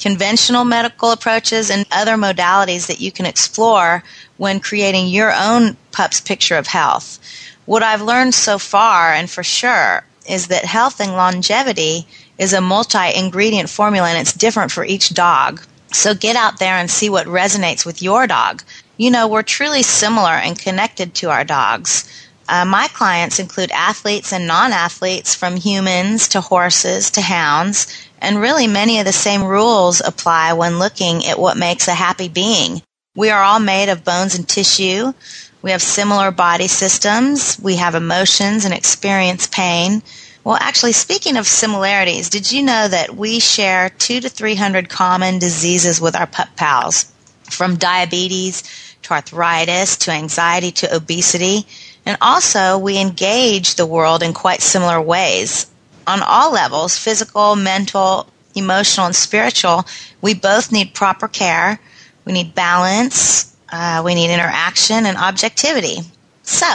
conventional 0.00 0.64
medical 0.64 1.10
approaches, 1.10 1.70
and 1.70 1.86
other 1.90 2.16
modalities 2.16 2.86
that 2.88 3.00
you 3.00 3.10
can 3.10 3.24
explore 3.24 4.02
when 4.36 4.60
creating 4.60 5.08
your 5.08 5.32
own 5.32 5.74
pup's 5.92 6.20
picture 6.20 6.56
of 6.56 6.66
health. 6.66 7.18
What 7.64 7.82
I've 7.82 8.02
learned 8.02 8.34
so 8.34 8.58
far, 8.58 9.12
and 9.12 9.30
for 9.30 9.42
sure, 9.42 10.04
is 10.28 10.48
that 10.48 10.64
health 10.66 11.00
and 11.00 11.12
longevity 11.12 12.06
is 12.36 12.52
a 12.52 12.60
multi 12.60 13.14
ingredient 13.14 13.70
formula 13.70 14.08
and 14.08 14.18
it's 14.18 14.34
different 14.34 14.70
for 14.70 14.84
each 14.84 15.14
dog. 15.14 15.62
So 15.92 16.14
get 16.14 16.36
out 16.36 16.58
there 16.58 16.74
and 16.74 16.90
see 16.90 17.08
what 17.08 17.26
resonates 17.26 17.86
with 17.86 18.02
your 18.02 18.26
dog. 18.26 18.62
You 18.98 19.10
know, 19.10 19.26
we're 19.28 19.42
truly 19.42 19.82
similar 19.82 20.30
and 20.30 20.58
connected 20.58 21.14
to 21.14 21.30
our 21.30 21.44
dogs. 21.44 22.08
Uh, 22.52 22.66
my 22.66 22.86
clients 22.88 23.38
include 23.38 23.70
athletes 23.70 24.30
and 24.30 24.46
non 24.46 24.72
athletes, 24.72 25.34
from 25.34 25.56
humans 25.56 26.28
to 26.28 26.42
horses 26.42 27.10
to 27.10 27.22
hounds, 27.22 27.86
and 28.20 28.38
really 28.38 28.66
many 28.66 28.98
of 28.98 29.06
the 29.06 29.12
same 29.12 29.42
rules 29.42 30.02
apply 30.04 30.52
when 30.52 30.78
looking 30.78 31.24
at 31.24 31.38
what 31.38 31.56
makes 31.56 31.88
a 31.88 31.94
happy 31.94 32.28
being. 32.28 32.82
We 33.16 33.30
are 33.30 33.42
all 33.42 33.58
made 33.58 33.88
of 33.88 34.04
bones 34.04 34.34
and 34.34 34.46
tissue. 34.46 35.14
We 35.62 35.70
have 35.70 35.80
similar 35.80 36.30
body 36.30 36.68
systems. 36.68 37.58
We 37.58 37.76
have 37.76 37.94
emotions 37.94 38.66
and 38.66 38.74
experience 38.74 39.46
pain. 39.46 40.02
Well, 40.44 40.58
actually, 40.60 40.92
speaking 40.92 41.38
of 41.38 41.46
similarities, 41.46 42.28
did 42.28 42.52
you 42.52 42.62
know 42.62 42.86
that 42.86 43.16
we 43.16 43.40
share 43.40 43.88
two 43.88 44.20
to 44.20 44.28
300 44.28 44.90
common 44.90 45.38
diseases 45.38 46.02
with 46.02 46.14
our 46.14 46.26
pup 46.26 46.48
pals? 46.56 47.10
From 47.48 47.76
diabetes 47.76 48.62
to 49.02 49.14
arthritis 49.14 49.96
to 49.98 50.10
anxiety 50.10 50.70
to 50.72 50.94
obesity. 50.94 51.66
And 52.04 52.18
also, 52.20 52.78
we 52.78 52.98
engage 52.98 53.74
the 53.74 53.86
world 53.86 54.22
in 54.22 54.32
quite 54.32 54.60
similar 54.60 55.00
ways. 55.00 55.66
On 56.06 56.20
all 56.22 56.52
levels 56.52 56.98
physical, 56.98 57.54
mental, 57.54 58.26
emotional, 58.54 59.06
and 59.06 59.16
spiritual 59.16 59.84
we 60.22 60.34
both 60.34 60.72
need 60.72 60.94
proper 60.94 61.28
care. 61.28 61.78
We 62.24 62.32
need 62.32 62.54
balance, 62.54 63.54
uh, 63.70 64.00
we 64.04 64.14
need 64.14 64.32
interaction 64.32 65.04
and 65.04 65.18
objectivity. 65.18 65.98
So, 66.44 66.66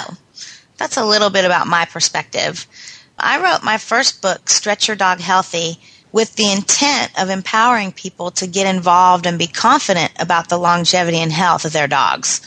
that's 0.77 0.98
a 0.98 1.05
little 1.05 1.29
bit 1.29 1.46
about 1.46 1.65
my 1.65 1.86
perspective. 1.86 2.67
I 3.17 3.41
wrote 3.41 3.63
my 3.63 3.77
first 3.77 4.22
book, 4.22 4.50
Stretch 4.50 4.88
Your 4.88 4.98
Dog 4.98 5.19
Healthy, 5.19 5.79
with 6.12 6.36
the 6.36 6.51
intent 6.51 7.12
of 7.19 7.29
empowering 7.29 7.91
people 7.91 8.31
to 8.31 8.48
get 8.48 8.67
involved 8.67 9.25
and 9.25 9.39
be 9.39 9.48
confident 9.48 10.12
about 10.19 10.50
the 10.50 10.57
longevity 10.57 11.17
and 11.17 11.31
health 11.31 11.65
of 11.65 11.74
their 11.74 11.88
dogs. 11.88 12.41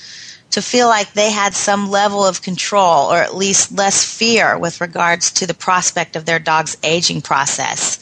To 0.51 0.63
feel 0.63 0.89
like 0.89 1.13
they 1.13 1.31
had 1.31 1.55
some 1.55 1.91
level 1.91 2.27
of 2.27 2.43
control 2.43 3.13
or 3.13 3.19
at 3.19 3.37
least 3.37 3.73
less 3.73 4.05
fear 4.05 4.59
with 4.59 4.81
regards 4.81 5.31
to 5.33 5.47
the 5.47 5.55
prospect 5.55 6.17
of 6.17 6.25
their 6.25 6.41
dog's 6.41 6.77
aging 6.83 7.23
process. 7.23 7.99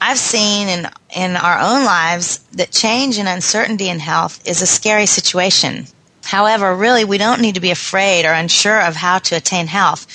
I've 0.00 0.18
seen 0.18 0.68
in, 0.68 0.86
in 1.16 1.36
our 1.36 1.58
own 1.58 1.84
lives 1.84 2.38
that 2.52 2.70
change 2.70 3.18
and 3.18 3.28
uncertainty 3.28 3.88
in 3.88 3.98
health 3.98 4.40
is 4.46 4.62
a 4.62 4.66
scary 4.66 5.06
situation. 5.06 5.86
However, 6.24 6.76
really, 6.76 7.04
we 7.04 7.18
don't 7.18 7.40
need 7.40 7.54
to 7.54 7.60
be 7.60 7.70
afraid 7.70 8.24
or 8.24 8.32
unsure 8.32 8.80
of 8.80 8.94
how 8.94 9.18
to 9.18 9.36
attain 9.36 9.66
health. 9.66 10.06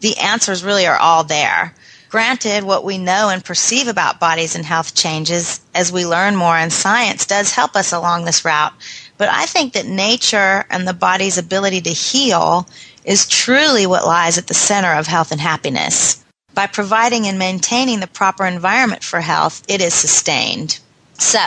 The 0.00 0.16
answers 0.16 0.64
really 0.64 0.86
are 0.86 0.96
all 0.96 1.22
there. 1.22 1.74
Granted, 2.08 2.64
what 2.64 2.82
we 2.82 2.98
know 2.98 3.28
and 3.28 3.44
perceive 3.44 3.86
about 3.86 4.18
bodies 4.18 4.56
and 4.56 4.64
health 4.64 4.96
changes 4.96 5.60
as 5.74 5.92
we 5.92 6.04
learn 6.04 6.34
more, 6.34 6.56
and 6.56 6.72
science 6.72 7.24
does 7.24 7.52
help 7.52 7.76
us 7.76 7.92
along 7.92 8.24
this 8.24 8.44
route. 8.44 8.72
But 9.20 9.28
I 9.28 9.44
think 9.44 9.74
that 9.74 9.84
nature 9.84 10.64
and 10.70 10.88
the 10.88 10.94
body's 10.94 11.36
ability 11.36 11.82
to 11.82 11.90
heal 11.90 12.66
is 13.04 13.28
truly 13.28 13.86
what 13.86 14.06
lies 14.06 14.38
at 14.38 14.46
the 14.46 14.54
center 14.54 14.94
of 14.94 15.06
health 15.06 15.30
and 15.30 15.38
happiness. 15.38 16.24
By 16.54 16.66
providing 16.66 17.26
and 17.26 17.38
maintaining 17.38 18.00
the 18.00 18.06
proper 18.06 18.46
environment 18.46 19.04
for 19.04 19.20
health, 19.20 19.62
it 19.68 19.82
is 19.82 19.92
sustained. 19.92 20.78
So, 21.18 21.44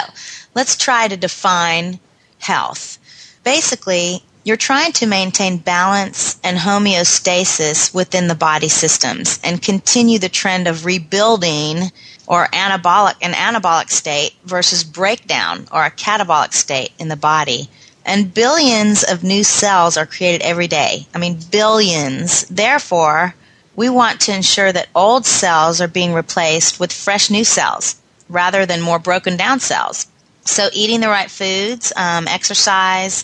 let's 0.54 0.76
try 0.76 1.08
to 1.08 1.18
define 1.18 2.00
health. 2.38 3.00
Basically, 3.44 4.24
you're 4.44 4.56
trying 4.56 4.92
to 4.92 5.08
maintain 5.08 5.58
balance 5.58 6.40
and 6.44 6.60
homeostasis 6.60 7.92
within 7.92 8.28
the 8.28 8.36
body 8.36 8.70
systems 8.70 9.40
and 9.44 9.64
continue 9.64 10.20
the 10.20 10.30
trend 10.30 10.68
of 10.68 10.86
rebuilding 10.86 11.92
or 12.28 12.48
anabolic 12.48 13.16
an 13.22 13.34
anabolic 13.34 13.90
state 13.90 14.34
versus 14.46 14.84
breakdown 14.84 15.68
or 15.72 15.86
a 15.86 15.92
catabolic 15.92 16.54
state 16.54 16.92
in 17.00 17.08
the 17.08 17.16
body. 17.16 17.70
And 18.06 18.34
billions 18.34 19.04
of 19.04 19.24
new 19.24 19.44
cells 19.44 19.98
are 19.98 20.06
created 20.06 20.42
every 20.42 20.68
day. 20.68 21.08
I 21.14 21.18
mean 21.18 21.40
billions. 21.52 22.44
Therefore, 22.48 23.36
we 23.76 23.90
want 23.90 24.22
to 24.22 24.36
ensure 24.36 24.72
that 24.72 24.90
old 24.94 25.26
cells 25.26 25.82
are 25.82 25.88
being 25.88 26.14
replaced 26.14 26.80
with 26.80 26.92
fresh 26.92 27.30
new 27.30 27.44
cells 27.44 27.96
rather 28.30 28.66
than 28.66 28.82
more 28.82 29.00
broken 29.00 29.38
down 29.38 29.60
cells. 29.60 30.08
So, 30.46 30.70
eating 30.74 31.00
the 31.00 31.08
right 31.08 31.32
foods, 31.32 31.94
um, 31.96 32.28
exercise, 32.28 33.24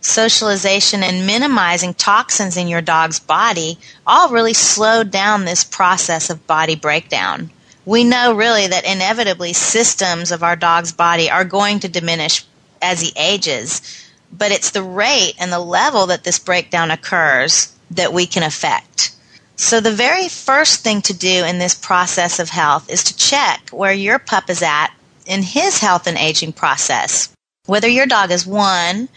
socialization, 0.00 1.02
and 1.02 1.26
minimizing 1.26 1.94
toxins 1.94 2.56
in 2.56 2.68
your 2.68 2.80
dog's 2.80 3.18
body 3.18 3.78
all 4.06 4.30
really 4.30 4.54
slow 4.54 5.02
down 5.02 5.44
this 5.44 5.64
process 5.64 6.30
of 6.30 6.46
body 6.46 6.76
breakdown. 6.76 7.50
We 7.90 8.04
know 8.04 8.34
really 8.34 8.68
that 8.68 8.84
inevitably 8.84 9.52
systems 9.52 10.30
of 10.30 10.44
our 10.44 10.54
dog's 10.54 10.92
body 10.92 11.28
are 11.28 11.44
going 11.44 11.80
to 11.80 11.88
diminish 11.88 12.44
as 12.80 13.00
he 13.00 13.12
ages, 13.16 13.82
but 14.30 14.52
it's 14.52 14.70
the 14.70 14.84
rate 14.84 15.34
and 15.40 15.52
the 15.52 15.58
level 15.58 16.06
that 16.06 16.22
this 16.22 16.38
breakdown 16.38 16.92
occurs 16.92 17.74
that 17.90 18.12
we 18.12 18.26
can 18.26 18.44
affect. 18.44 19.10
So, 19.56 19.80
the 19.80 19.90
very 19.90 20.28
first 20.28 20.84
thing 20.84 21.02
to 21.02 21.12
do 21.12 21.44
in 21.44 21.58
this 21.58 21.74
process 21.74 22.38
of 22.38 22.50
health 22.50 22.88
is 22.88 23.02
to 23.02 23.16
check 23.16 23.70
where 23.70 23.92
your 23.92 24.20
pup 24.20 24.48
is 24.48 24.62
at 24.62 24.92
in 25.26 25.42
his 25.42 25.80
health 25.80 26.06
and 26.06 26.16
aging 26.16 26.52
process. 26.52 27.30
Whether 27.66 27.88
your 27.88 28.06
dog 28.06 28.30
is 28.30 28.46
one 28.46 29.08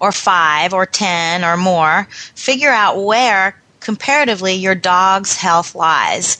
or 0.00 0.12
five 0.12 0.74
or 0.74 0.84
ten 0.84 1.46
or 1.46 1.56
more, 1.56 2.06
figure 2.34 2.68
out 2.68 3.02
where 3.02 3.58
comparatively 3.80 4.52
your 4.52 4.74
dog's 4.74 5.34
health 5.34 5.74
lies. 5.74 6.36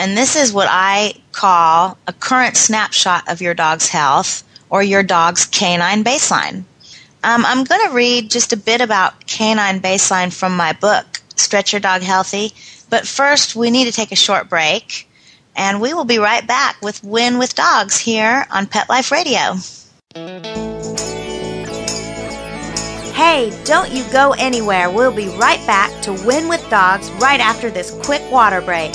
And 0.00 0.16
this 0.16 0.34
is 0.34 0.50
what 0.50 0.66
I 0.70 1.12
call 1.32 1.98
a 2.06 2.12
current 2.14 2.56
snapshot 2.56 3.28
of 3.28 3.42
your 3.42 3.52
dog's 3.52 3.86
health 3.86 4.42
or 4.70 4.82
your 4.82 5.02
dog's 5.02 5.44
canine 5.44 6.02
baseline. 6.02 6.64
Um, 7.22 7.44
I'm 7.44 7.64
going 7.64 7.86
to 7.86 7.94
read 7.94 8.30
just 8.30 8.54
a 8.54 8.56
bit 8.56 8.80
about 8.80 9.26
canine 9.26 9.78
baseline 9.78 10.32
from 10.32 10.56
my 10.56 10.72
book, 10.72 11.04
Stretch 11.36 11.74
Your 11.74 11.80
Dog 11.80 12.00
Healthy. 12.00 12.54
But 12.88 13.06
first, 13.06 13.54
we 13.54 13.70
need 13.70 13.84
to 13.84 13.92
take 13.92 14.10
a 14.10 14.16
short 14.16 14.48
break. 14.48 15.06
And 15.54 15.82
we 15.82 15.92
will 15.92 16.06
be 16.06 16.18
right 16.18 16.46
back 16.46 16.80
with 16.80 17.04
Win 17.04 17.36
with 17.36 17.54
Dogs 17.54 17.98
here 17.98 18.46
on 18.50 18.66
Pet 18.68 18.88
Life 18.88 19.12
Radio. 19.12 19.56
Hey, 23.12 23.52
don't 23.66 23.92
you 23.92 24.02
go 24.10 24.32
anywhere. 24.38 24.88
We'll 24.88 25.14
be 25.14 25.28
right 25.36 25.64
back 25.66 25.90
to 26.04 26.12
Win 26.26 26.48
with 26.48 26.66
Dogs 26.70 27.10
right 27.20 27.40
after 27.40 27.68
this 27.70 27.90
quick 28.02 28.22
water 28.32 28.62
break. 28.62 28.94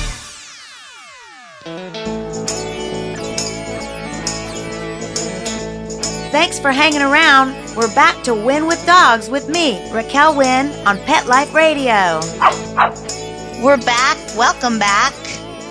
Thanks 6.31 6.57
for 6.57 6.71
hanging 6.71 7.01
around. 7.01 7.53
We're 7.75 7.93
back 7.93 8.23
to 8.23 8.33
Win 8.33 8.65
with 8.65 8.85
Dogs 8.85 9.29
with 9.29 9.49
me, 9.49 9.91
Raquel 9.91 10.33
Wynn, 10.37 10.71
on 10.87 10.97
Pet 10.99 11.27
Life 11.27 11.53
Radio. 11.53 12.21
We're 13.61 13.75
back. 13.85 14.17
Welcome 14.37 14.79
back. 14.79 15.11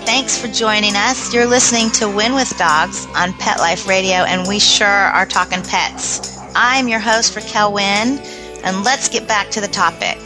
Thanks 0.05 0.39
for 0.39 0.47
joining 0.47 0.95
us. 0.95 1.33
You're 1.33 1.47
listening 1.47 1.89
to 1.93 2.07
Win 2.07 2.35
with 2.35 2.55
Dogs 2.59 3.07
on 3.15 3.33
Pet 3.33 3.57
Life 3.57 3.87
Radio, 3.87 4.17
and 4.17 4.47
we 4.47 4.59
sure 4.59 4.85
are 4.85 5.25
talking 5.25 5.63
pets. 5.63 6.37
I'm 6.55 6.87
your 6.87 6.99
host, 6.99 7.35
Raquel 7.35 7.73
Wynn, 7.73 8.19
and 8.63 8.83
let's 8.83 9.09
get 9.09 9.27
back 9.27 9.49
to 9.49 9.61
the 9.61 9.67
topic. 9.67 10.19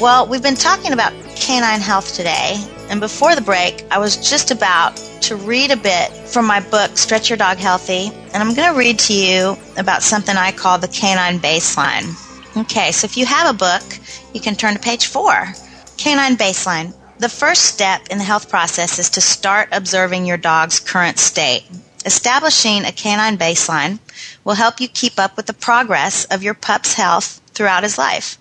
Well, 0.00 0.28
we've 0.28 0.44
been 0.44 0.54
talking 0.54 0.92
about 0.92 1.12
canine 1.34 1.80
health 1.80 2.14
today, 2.14 2.54
and 2.88 3.00
before 3.00 3.34
the 3.34 3.40
break, 3.40 3.84
I 3.90 3.98
was 3.98 4.16
just 4.16 4.52
about 4.52 4.96
to 5.22 5.36
read 5.36 5.70
a 5.70 5.76
bit 5.76 6.10
from 6.10 6.46
my 6.46 6.60
book, 6.60 6.96
Stretch 6.96 7.30
Your 7.30 7.36
Dog 7.36 7.58
Healthy, 7.58 8.10
and 8.32 8.36
I'm 8.36 8.54
going 8.54 8.72
to 8.72 8.78
read 8.78 8.98
to 9.00 9.14
you 9.14 9.56
about 9.76 10.02
something 10.02 10.36
I 10.36 10.52
call 10.52 10.78
the 10.78 10.88
canine 10.88 11.38
baseline. 11.38 12.14
Okay, 12.56 12.92
so 12.92 13.04
if 13.04 13.16
you 13.16 13.26
have 13.26 13.54
a 13.54 13.58
book, 13.58 13.82
you 14.32 14.40
can 14.40 14.54
turn 14.54 14.74
to 14.74 14.80
page 14.80 15.06
four. 15.06 15.52
Canine 15.96 16.36
baseline. 16.36 16.94
The 17.18 17.28
first 17.28 17.62
step 17.62 18.08
in 18.10 18.18
the 18.18 18.24
health 18.24 18.48
process 18.48 18.98
is 18.98 19.10
to 19.10 19.20
start 19.20 19.68
observing 19.72 20.26
your 20.26 20.36
dog's 20.36 20.80
current 20.80 21.18
state. 21.18 21.64
Establishing 22.04 22.84
a 22.84 22.92
canine 22.92 23.38
baseline 23.38 23.98
will 24.44 24.54
help 24.54 24.80
you 24.80 24.88
keep 24.88 25.18
up 25.18 25.36
with 25.36 25.46
the 25.46 25.54
progress 25.54 26.24
of 26.26 26.42
your 26.42 26.54
pup's 26.54 26.94
health 26.94 27.40
throughout 27.48 27.82
his 27.82 27.98
life. 27.98 28.38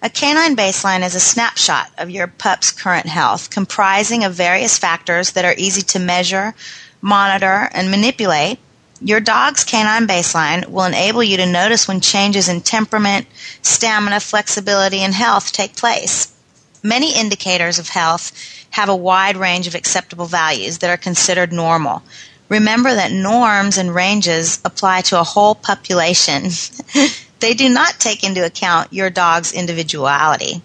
A 0.00 0.08
canine 0.08 0.54
baseline 0.54 1.04
is 1.04 1.16
a 1.16 1.20
snapshot 1.20 1.90
of 1.98 2.08
your 2.08 2.28
pup's 2.28 2.70
current 2.70 3.06
health, 3.06 3.50
comprising 3.50 4.22
of 4.22 4.32
various 4.32 4.78
factors 4.78 5.32
that 5.32 5.44
are 5.44 5.56
easy 5.58 5.82
to 5.82 5.98
measure, 5.98 6.54
monitor, 7.00 7.68
and 7.72 7.90
manipulate. 7.90 8.60
Your 9.00 9.18
dog's 9.18 9.64
canine 9.64 10.06
baseline 10.06 10.68
will 10.68 10.84
enable 10.84 11.24
you 11.24 11.36
to 11.38 11.46
notice 11.46 11.88
when 11.88 12.00
changes 12.00 12.48
in 12.48 12.60
temperament, 12.60 13.26
stamina, 13.62 14.20
flexibility, 14.20 14.98
and 14.98 15.14
health 15.14 15.50
take 15.50 15.74
place. 15.74 16.32
Many 16.80 17.18
indicators 17.18 17.80
of 17.80 17.88
health 17.88 18.30
have 18.70 18.88
a 18.88 18.94
wide 18.94 19.36
range 19.36 19.66
of 19.66 19.74
acceptable 19.74 20.26
values 20.26 20.78
that 20.78 20.90
are 20.90 20.96
considered 20.96 21.52
normal. 21.52 22.04
Remember 22.48 22.94
that 22.94 23.10
norms 23.10 23.76
and 23.76 23.92
ranges 23.92 24.60
apply 24.64 25.00
to 25.02 25.18
a 25.18 25.24
whole 25.24 25.56
population. 25.56 26.50
They 27.40 27.54
do 27.54 27.68
not 27.68 28.00
take 28.00 28.24
into 28.24 28.44
account 28.44 28.92
your 28.92 29.10
dog's 29.10 29.52
individuality. 29.52 30.62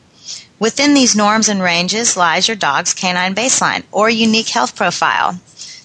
Within 0.59 0.93
these 0.93 1.15
norms 1.15 1.49
and 1.49 1.61
ranges 1.61 2.15
lies 2.15 2.47
your 2.47 2.57
dog's 2.57 2.93
canine 2.93 3.35
baseline 3.35 3.83
or 3.91 4.09
unique 4.09 4.49
health 4.49 4.75
profile. 4.75 5.39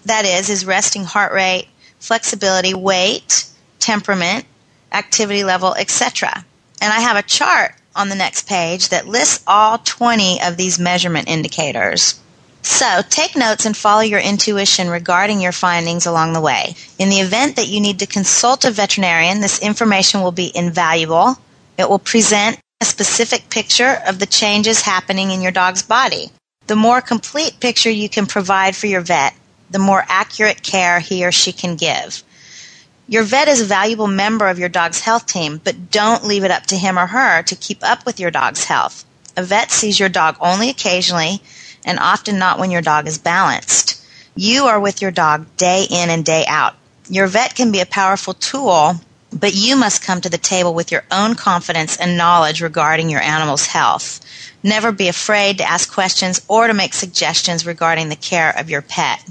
That 0.04 0.24
is, 0.24 0.46
his 0.46 0.64
resting 0.64 1.04
heart 1.04 1.32
rate, 1.32 1.68
flexibility, 1.98 2.74
weight, 2.74 3.44
temperament, 3.80 4.46
activity 4.92 5.44
level, 5.44 5.74
etc. 5.74 6.44
And 6.80 6.92
I 6.92 7.00
have 7.00 7.16
a 7.16 7.22
chart 7.22 7.74
on 7.96 8.08
the 8.08 8.14
next 8.14 8.48
page 8.48 8.90
that 8.90 9.08
lists 9.08 9.42
all 9.46 9.78
20 9.78 10.40
of 10.42 10.56
these 10.56 10.78
measurement 10.78 11.28
indicators. 11.28 12.20
So 12.62 13.02
take 13.08 13.36
notes 13.36 13.66
and 13.66 13.76
follow 13.76 14.02
your 14.02 14.20
intuition 14.20 14.88
regarding 14.88 15.40
your 15.40 15.52
findings 15.52 16.06
along 16.06 16.32
the 16.32 16.40
way. 16.40 16.74
In 16.98 17.08
the 17.08 17.20
event 17.20 17.56
that 17.56 17.68
you 17.68 17.80
need 17.80 17.98
to 18.00 18.06
consult 18.06 18.64
a 18.64 18.70
veterinarian, 18.70 19.40
this 19.40 19.60
information 19.60 20.20
will 20.20 20.32
be 20.32 20.52
invaluable. 20.54 21.36
It 21.76 21.88
will 21.88 21.98
present 21.98 22.58
a 22.80 22.84
specific 22.84 23.50
picture 23.50 24.00
of 24.06 24.18
the 24.18 24.26
changes 24.26 24.82
happening 24.82 25.30
in 25.30 25.40
your 25.40 25.52
dog's 25.52 25.82
body. 25.82 26.30
The 26.66 26.76
more 26.76 27.00
complete 27.00 27.60
picture 27.60 27.90
you 27.90 28.08
can 28.08 28.26
provide 28.26 28.76
for 28.76 28.86
your 28.86 29.00
vet, 29.00 29.34
the 29.70 29.78
more 29.78 30.04
accurate 30.08 30.62
care 30.62 31.00
he 31.00 31.24
or 31.24 31.32
she 31.32 31.52
can 31.52 31.76
give. 31.76 32.22
Your 33.08 33.22
vet 33.22 33.48
is 33.48 33.62
a 33.62 33.64
valuable 33.64 34.06
member 34.06 34.48
of 34.48 34.58
your 34.58 34.68
dog's 34.68 35.00
health 35.00 35.26
team, 35.26 35.60
but 35.64 35.90
don't 35.90 36.24
leave 36.24 36.44
it 36.44 36.50
up 36.50 36.66
to 36.66 36.76
him 36.76 36.98
or 36.98 37.06
her 37.06 37.42
to 37.44 37.56
keep 37.56 37.82
up 37.82 38.04
with 38.04 38.20
your 38.20 38.30
dog's 38.30 38.64
health. 38.64 39.04
A 39.36 39.42
vet 39.42 39.70
sees 39.70 39.98
your 39.98 40.10
dog 40.10 40.36
only 40.40 40.68
occasionally 40.68 41.40
and 41.88 41.98
often 41.98 42.38
not 42.38 42.58
when 42.58 42.70
your 42.70 42.82
dog 42.82 43.08
is 43.08 43.18
balanced. 43.18 44.04
You 44.36 44.66
are 44.66 44.78
with 44.78 45.02
your 45.02 45.10
dog 45.10 45.46
day 45.56 45.86
in 45.90 46.10
and 46.10 46.24
day 46.24 46.44
out. 46.46 46.76
Your 47.08 47.26
vet 47.26 47.56
can 47.56 47.72
be 47.72 47.80
a 47.80 47.86
powerful 47.86 48.34
tool, 48.34 49.00
but 49.32 49.54
you 49.54 49.74
must 49.74 50.04
come 50.04 50.20
to 50.20 50.28
the 50.28 50.38
table 50.38 50.74
with 50.74 50.92
your 50.92 51.04
own 51.10 51.34
confidence 51.34 51.96
and 51.96 52.18
knowledge 52.18 52.60
regarding 52.60 53.08
your 53.08 53.22
animal's 53.22 53.66
health. 53.66 54.20
Never 54.62 54.92
be 54.92 55.08
afraid 55.08 55.58
to 55.58 55.68
ask 55.68 55.90
questions 55.90 56.42
or 56.46 56.66
to 56.66 56.74
make 56.74 56.92
suggestions 56.92 57.66
regarding 57.66 58.10
the 58.10 58.16
care 58.16 58.56
of 58.56 58.68
your 58.68 58.82
pet. 58.82 59.24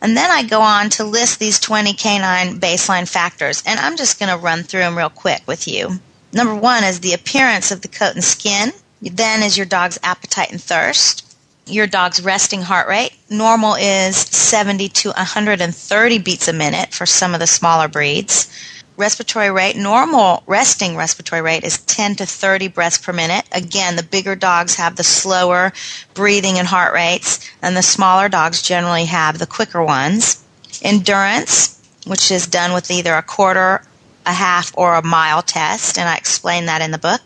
And 0.00 0.16
then 0.16 0.30
I 0.30 0.44
go 0.44 0.60
on 0.60 0.90
to 0.90 1.04
list 1.04 1.40
these 1.40 1.58
20 1.58 1.92
canine 1.94 2.60
baseline 2.60 3.08
factors, 3.08 3.62
and 3.66 3.80
I'm 3.80 3.96
just 3.96 4.20
going 4.20 4.30
to 4.30 4.42
run 4.42 4.62
through 4.62 4.80
them 4.80 4.96
real 4.96 5.10
quick 5.10 5.42
with 5.46 5.66
you. 5.66 5.98
Number 6.32 6.54
one 6.54 6.84
is 6.84 7.00
the 7.00 7.14
appearance 7.14 7.72
of 7.72 7.80
the 7.80 7.88
coat 7.88 8.14
and 8.14 8.22
skin. 8.22 8.72
Then 9.02 9.42
is 9.42 9.56
your 9.56 9.66
dog's 9.66 9.98
appetite 10.02 10.52
and 10.52 10.62
thirst 10.62 11.25
your 11.66 11.86
dog's 11.86 12.22
resting 12.22 12.62
heart 12.62 12.88
rate. 12.88 13.12
Normal 13.28 13.74
is 13.74 14.16
70 14.16 14.88
to 14.88 15.08
130 15.10 16.18
beats 16.18 16.48
a 16.48 16.52
minute 16.52 16.94
for 16.94 17.06
some 17.06 17.34
of 17.34 17.40
the 17.40 17.46
smaller 17.46 17.88
breeds. 17.88 18.48
Respiratory 18.96 19.50
rate, 19.50 19.76
normal 19.76 20.42
resting 20.46 20.96
respiratory 20.96 21.42
rate 21.42 21.64
is 21.64 21.78
10 21.78 22.16
to 22.16 22.26
30 22.26 22.68
breaths 22.68 22.96
per 22.96 23.12
minute. 23.12 23.44
Again, 23.52 23.96
the 23.96 24.02
bigger 24.02 24.34
dogs 24.34 24.76
have 24.76 24.96
the 24.96 25.04
slower 25.04 25.72
breathing 26.14 26.58
and 26.58 26.68
heart 26.68 26.94
rates, 26.94 27.50
and 27.60 27.76
the 27.76 27.82
smaller 27.82 28.28
dogs 28.28 28.62
generally 28.62 29.04
have 29.04 29.38
the 29.38 29.46
quicker 29.46 29.84
ones. 29.84 30.42
Endurance, 30.82 31.82
which 32.06 32.30
is 32.30 32.46
done 32.46 32.72
with 32.72 32.90
either 32.90 33.14
a 33.14 33.22
quarter, 33.22 33.82
a 34.24 34.32
half, 34.32 34.72
or 34.78 34.94
a 34.94 35.04
mile 35.04 35.42
test, 35.42 35.98
and 35.98 36.08
I 36.08 36.16
explain 36.16 36.66
that 36.66 36.80
in 36.80 36.90
the 36.90 36.98
book. 36.98 37.20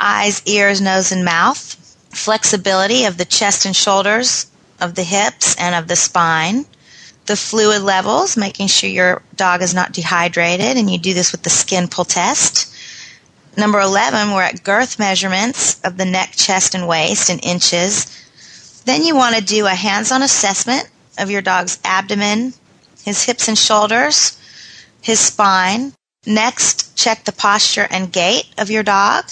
Eyes, 0.00 0.42
ears, 0.46 0.80
nose, 0.80 1.12
and 1.12 1.24
mouth 1.24 1.76
flexibility 2.16 3.04
of 3.04 3.16
the 3.18 3.24
chest 3.24 3.66
and 3.66 3.74
shoulders, 3.76 4.46
of 4.80 4.94
the 4.94 5.04
hips, 5.04 5.56
and 5.58 5.74
of 5.74 5.88
the 5.88 5.96
spine. 5.96 6.66
the 7.26 7.36
fluid 7.36 7.82
levels, 7.82 8.36
making 8.36 8.66
sure 8.66 8.90
your 8.90 9.22
dog 9.36 9.62
is 9.62 9.74
not 9.74 9.92
dehydrated, 9.92 10.76
and 10.76 10.90
you 10.90 10.98
do 10.98 11.14
this 11.14 11.32
with 11.32 11.42
the 11.42 11.50
skin 11.50 11.88
pull 11.88 12.04
test. 12.04 12.70
Number 13.56 13.80
11, 13.80 14.32
we're 14.32 14.42
at 14.42 14.62
girth 14.62 14.98
measurements 14.98 15.80
of 15.84 15.96
the 15.96 16.04
neck, 16.04 16.32
chest, 16.36 16.74
and 16.74 16.88
waist 16.88 17.30
in 17.30 17.38
inches. 17.38 18.06
Then 18.84 19.04
you 19.04 19.14
want 19.14 19.36
to 19.36 19.42
do 19.42 19.66
a 19.66 19.70
hands 19.70 20.12
on 20.12 20.22
assessment 20.22 20.88
of 21.18 21.30
your 21.30 21.40
dog's 21.40 21.78
abdomen, 21.84 22.52
his 23.04 23.22
hips 23.22 23.48
and 23.48 23.56
shoulders, 23.56 24.38
his 25.00 25.20
spine. 25.20 25.92
Next, 26.26 26.96
check 26.96 27.24
the 27.24 27.32
posture 27.32 27.86
and 27.90 28.12
gait 28.12 28.46
of 28.58 28.70
your 28.70 28.82
dog. 28.82 29.24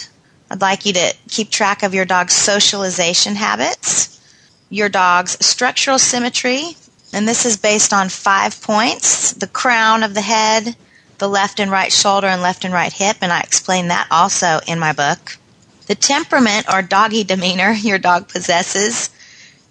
I'd 0.52 0.60
like 0.60 0.84
you 0.84 0.92
to 0.92 1.14
keep 1.30 1.48
track 1.48 1.82
of 1.82 1.94
your 1.94 2.04
dog's 2.04 2.34
socialization 2.34 3.36
habits, 3.36 4.20
your 4.68 4.90
dog's 4.90 5.42
structural 5.44 5.98
symmetry, 5.98 6.76
and 7.10 7.26
this 7.26 7.46
is 7.46 7.56
based 7.56 7.94
on 7.94 8.10
five 8.10 8.60
points 8.60 9.32
the 9.32 9.46
crown 9.46 10.02
of 10.02 10.12
the 10.12 10.20
head, 10.20 10.76
the 11.16 11.28
left 11.28 11.58
and 11.58 11.70
right 11.70 11.90
shoulder, 11.90 12.26
and 12.26 12.42
left 12.42 12.66
and 12.66 12.74
right 12.74 12.92
hip, 12.92 13.16
and 13.22 13.32
I 13.32 13.40
explain 13.40 13.88
that 13.88 14.08
also 14.10 14.60
in 14.66 14.78
my 14.78 14.92
book. 14.92 15.38
The 15.86 15.94
temperament 15.94 16.66
or 16.70 16.82
doggy 16.82 17.24
demeanor 17.24 17.72
your 17.80 17.98
dog 17.98 18.28
possesses, 18.28 19.08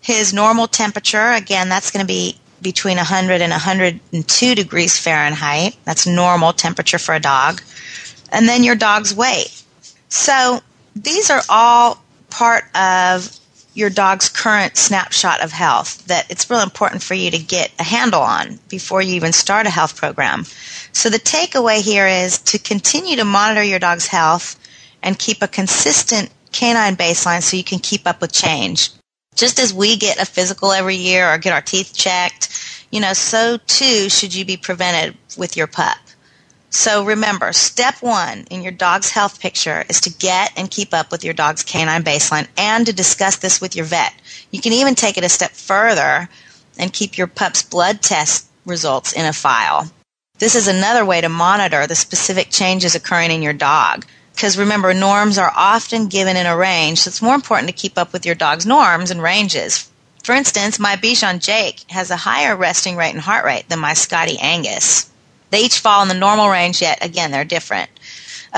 his 0.01 0.33
normal 0.33 0.65
temperature, 0.65 1.31
again, 1.33 1.69
that's 1.69 1.91
going 1.91 2.03
to 2.03 2.11
be 2.11 2.39
between 2.59 2.97
100 2.97 3.39
and 3.39 3.51
102 3.51 4.55
degrees 4.55 4.97
Fahrenheit. 4.97 5.77
That's 5.85 6.07
normal 6.07 6.53
temperature 6.53 6.97
for 6.97 7.13
a 7.13 7.19
dog. 7.19 7.61
And 8.31 8.49
then 8.49 8.63
your 8.63 8.75
dog's 8.75 9.13
weight. 9.13 9.61
So 10.09 10.61
these 10.95 11.29
are 11.29 11.41
all 11.49 12.01
part 12.29 12.65
of 12.75 13.37
your 13.73 13.89
dog's 13.89 14.27
current 14.27 14.75
snapshot 14.75 15.41
of 15.41 15.51
health 15.51 16.05
that 16.05 16.29
it's 16.29 16.49
really 16.49 16.63
important 16.63 17.01
for 17.01 17.13
you 17.13 17.31
to 17.31 17.39
get 17.39 17.71
a 17.79 17.83
handle 17.83 18.21
on 18.21 18.59
before 18.67 19.01
you 19.01 19.15
even 19.15 19.31
start 19.31 19.65
a 19.65 19.69
health 19.69 19.95
program. 19.95 20.43
So 20.91 21.09
the 21.09 21.19
takeaway 21.19 21.81
here 21.81 22.05
is 22.05 22.39
to 22.39 22.59
continue 22.59 23.15
to 23.15 23.23
monitor 23.23 23.63
your 23.63 23.79
dog's 23.79 24.07
health 24.07 24.59
and 25.03 25.17
keep 25.17 25.41
a 25.41 25.47
consistent 25.47 26.29
canine 26.51 26.97
baseline 26.97 27.41
so 27.41 27.55
you 27.55 27.63
can 27.63 27.79
keep 27.79 28.05
up 28.05 28.19
with 28.19 28.33
change. 28.33 28.89
Just 29.35 29.57
as 29.57 29.73
we 29.73 29.95
get 29.95 30.21
a 30.21 30.25
physical 30.25 30.73
every 30.73 30.97
year 30.97 31.33
or 31.33 31.37
get 31.37 31.53
our 31.53 31.61
teeth 31.61 31.93
checked, 31.95 32.49
you 32.91 32.99
know, 32.99 33.13
so 33.13 33.57
too 33.67 34.09
should 34.09 34.35
you 34.35 34.43
be 34.43 34.57
prevented 34.57 35.15
with 35.37 35.55
your 35.55 35.67
pup. 35.67 35.97
So 36.73 37.03
remember, 37.03 37.51
step 37.51 38.01
one 38.01 38.47
in 38.49 38.61
your 38.61 38.71
dog's 38.71 39.09
health 39.09 39.41
picture 39.41 39.83
is 39.89 39.99
to 40.01 40.09
get 40.09 40.53
and 40.55 40.71
keep 40.71 40.93
up 40.93 41.11
with 41.11 41.21
your 41.21 41.33
dog's 41.33 41.63
canine 41.63 42.01
baseline 42.01 42.47
and 42.57 42.85
to 42.85 42.93
discuss 42.93 43.35
this 43.35 43.59
with 43.59 43.75
your 43.75 43.83
vet. 43.83 44.13
You 44.51 44.61
can 44.61 44.71
even 44.71 44.95
take 44.95 45.17
it 45.17 45.25
a 45.25 45.29
step 45.29 45.51
further 45.51 46.29
and 46.79 46.93
keep 46.93 47.17
your 47.17 47.27
pup's 47.27 47.61
blood 47.61 48.01
test 48.01 48.47
results 48.65 49.11
in 49.11 49.25
a 49.25 49.33
file. 49.33 49.91
This 50.39 50.55
is 50.55 50.69
another 50.69 51.03
way 51.03 51.19
to 51.19 51.27
monitor 51.27 51.85
the 51.85 51.93
specific 51.93 52.49
changes 52.49 52.95
occurring 52.95 53.31
in 53.31 53.41
your 53.41 53.53
dog. 53.53 54.05
Because 54.33 54.57
remember, 54.57 54.93
norms 54.93 55.37
are 55.37 55.51
often 55.53 56.07
given 56.07 56.37
in 56.37 56.45
a 56.45 56.55
range, 56.55 56.99
so 56.99 57.09
it's 57.09 57.21
more 57.21 57.35
important 57.35 57.67
to 57.67 57.75
keep 57.75 57.97
up 57.97 58.13
with 58.13 58.25
your 58.25 58.33
dog's 58.33 58.65
norms 58.65 59.11
and 59.11 59.21
ranges. 59.21 59.89
For 60.23 60.33
instance, 60.33 60.79
my 60.79 60.95
Bichon 60.95 61.41
Jake 61.41 61.81
has 61.89 62.09
a 62.09 62.15
higher 62.15 62.55
resting 62.55 62.95
rate 62.95 63.11
and 63.11 63.19
heart 63.19 63.43
rate 63.43 63.67
than 63.67 63.79
my 63.79 63.93
Scotty 63.93 64.37
Angus. 64.39 65.10
They 65.51 65.61
each 65.61 65.79
fall 65.79 66.01
in 66.01 66.07
the 66.07 66.13
normal 66.15 66.49
range, 66.49 66.81
yet 66.81 67.03
again, 67.05 67.31
they're 67.31 67.45
different. 67.45 67.89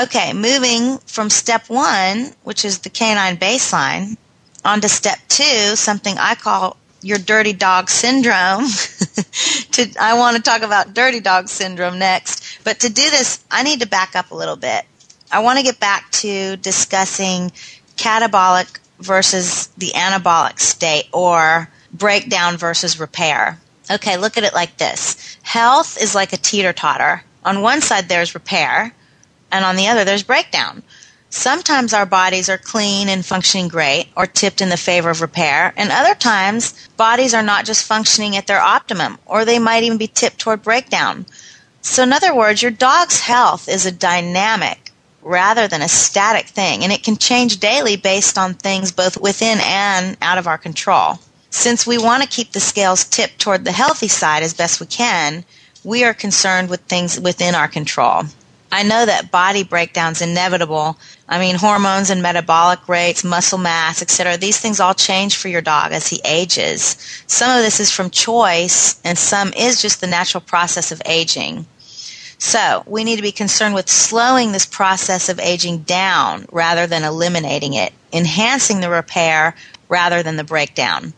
Okay, 0.01 0.34
moving 0.34 0.97
from 0.99 1.29
step 1.29 1.69
one, 1.69 2.32
which 2.43 2.63
is 2.65 2.79
the 2.79 2.89
canine 2.89 3.38
baseline, 3.38 4.17
on 4.63 4.82
to 4.82 4.89
step 4.89 5.19
two, 5.27 5.75
something 5.75 6.17
I 6.17 6.36
call 6.36 6.77
your 7.01 7.17
dirty 7.17 7.53
dog 7.53 7.89
syndrome. 7.89 8.65
to, 9.71 9.93
I 9.99 10.15
want 10.17 10.38
to 10.38 10.41
talk 10.41 10.62
about 10.62 10.93
dirty 10.93 11.19
dog 11.19 11.49
syndrome 11.49 11.99
next. 11.99 12.63
But 12.63 12.79
to 12.79 12.89
do 12.89 13.10
this, 13.10 13.43
I 13.51 13.63
need 13.63 13.82
to 13.82 13.88
back 13.88 14.15
up 14.15 14.32
a 14.32 14.36
little 14.36 14.56
bit. 14.56 14.86
I 15.32 15.39
want 15.39 15.60
to 15.60 15.63
get 15.65 15.79
back 15.79 16.12
to 16.12 16.56
discussing 16.58 17.51
catabolic 17.97 18.79
versus 18.99 19.67
the 19.77 19.91
anabolic 19.95 20.60
state 20.60 21.10
or 21.12 21.69
breakdown 21.91 22.58
versus 22.58 22.99
repair. 22.99 23.60
Okay, 23.91 24.17
look 24.17 24.38
at 24.38 24.43
it 24.43 24.54
like 24.54 24.78
this. 24.78 25.38
Health 25.43 26.02
is 26.02 26.15
like 26.15 26.34
a 26.34 26.38
teeter 26.38 26.74
totter. 26.74 27.24
On 27.43 27.62
one 27.62 27.82
side 27.82 28.08
there's 28.08 28.34
repair, 28.34 28.93
and 29.52 29.65
on 29.65 29.76
the 29.76 29.88
other 29.88 30.06
there's 30.06 30.24
breakdown. 30.24 30.84
Sometimes 31.30 31.93
our 31.93 32.06
bodies 32.06 32.48
are 32.48 32.60
clean 32.60 33.10
and 33.10 33.26
functioning 33.26 33.67
great 33.67 34.08
or 34.15 34.28
tipped 34.28 34.62
in 34.62 34.69
the 34.69 34.78
favor 34.78 35.10
of 35.10 35.19
repair, 35.19 35.74
and 35.76 35.91
other 35.91 36.15
times 36.15 36.74
bodies 36.96 37.34
are 37.34 37.43
not 37.43 37.65
just 37.65 37.86
functioning 37.86 38.38
at 38.38 38.48
their 38.48 38.62
optimum 38.62 39.17
or 39.26 39.43
they 39.43 39.60
might 39.60 39.84
even 39.84 39.98
be 39.98 40.08
tipped 40.08 40.39
toward 40.39 40.62
breakdown. 40.62 41.26
So, 41.82 42.04
in 42.04 42.13
other 42.13 42.34
words, 42.34 42.62
your 42.62 42.72
dog's 42.72 43.19
health 43.19 43.67
is 43.67 43.86
a 43.86 43.91
dynamic 43.91 44.91
rather 45.22 45.67
than 45.67 45.82
a 45.82 45.89
static 45.89 46.46
thing, 46.46 46.84
and 46.84 46.93
it 46.93 47.04
can 47.04 47.17
change 47.17 47.60
daily 47.60 47.98
based 47.98 48.38
on 48.38 48.54
things 48.54 48.91
both 48.91 49.17
within 49.19 49.58
and 49.62 50.15
out 50.22 50.38
of 50.38 50.48
our 50.48 50.58
control. 50.58 51.19
Since 51.54 51.86
we 51.86 52.00
want 52.00 52.24
to 52.24 52.28
keep 52.28 52.52
the 52.52 52.60
scales 52.60 53.06
tipped 53.06 53.38
toward 53.38 53.63
the 53.63 53.72
healthy 53.72 54.08
side 54.08 54.42
as 54.42 54.56
best 54.56 54.80
we 54.80 54.88
can, 54.88 55.46
we 55.84 56.04
are 56.04 56.13
concerned 56.13 56.68
with 56.68 56.82
things 56.82 57.20
within 57.20 57.54
our 57.54 57.68
control. 57.68 58.24
I 58.72 58.82
know 58.82 59.06
that 59.06 59.30
body 59.30 59.63
breakdown 59.63 60.13
is 60.13 60.22
inevitable. 60.24 60.98
I 61.30 61.38
mean, 61.39 61.56
hormones 61.56 62.10
and 62.10 62.24
metabolic 62.24 62.89
rates, 62.89 63.24
muscle 63.24 63.60
mass, 63.60 64.02
etc. 64.02 64.36
These 64.36 64.60
things 64.60 64.80
all 64.80 64.96
change 64.96 65.38
for 65.38 65.48
your 65.48 65.62
dog 65.62 65.92
as 65.92 66.08
he 66.08 66.20
ages. 66.26 66.98
Some 67.28 67.56
of 67.56 67.63
this 67.63 67.80
is 67.80 67.92
from 67.92 68.10
choice, 68.10 69.00
and 69.04 69.16
some 69.16 69.54
is 69.54 69.80
just 69.80 70.02
the 70.02 70.08
natural 70.08 70.42
process 70.42 70.92
of 70.92 71.04
aging. 71.06 71.68
So, 72.39 72.84
we 72.88 73.04
need 73.04 73.18
to 73.18 73.22
be 73.22 73.32
concerned 73.32 73.76
with 73.76 73.89
slowing 73.89 74.52
this 74.52 74.66
process 74.66 75.30
of 75.30 75.39
aging 75.39 75.84
down 75.84 76.48
rather 76.52 76.88
than 76.88 77.04
eliminating 77.04 77.76
it, 77.76 77.94
enhancing 78.12 78.82
the 78.82 78.89
repair 78.89 79.56
rather 79.88 80.24
than 80.24 80.36
the 80.36 80.44
breakdown. 80.44 81.13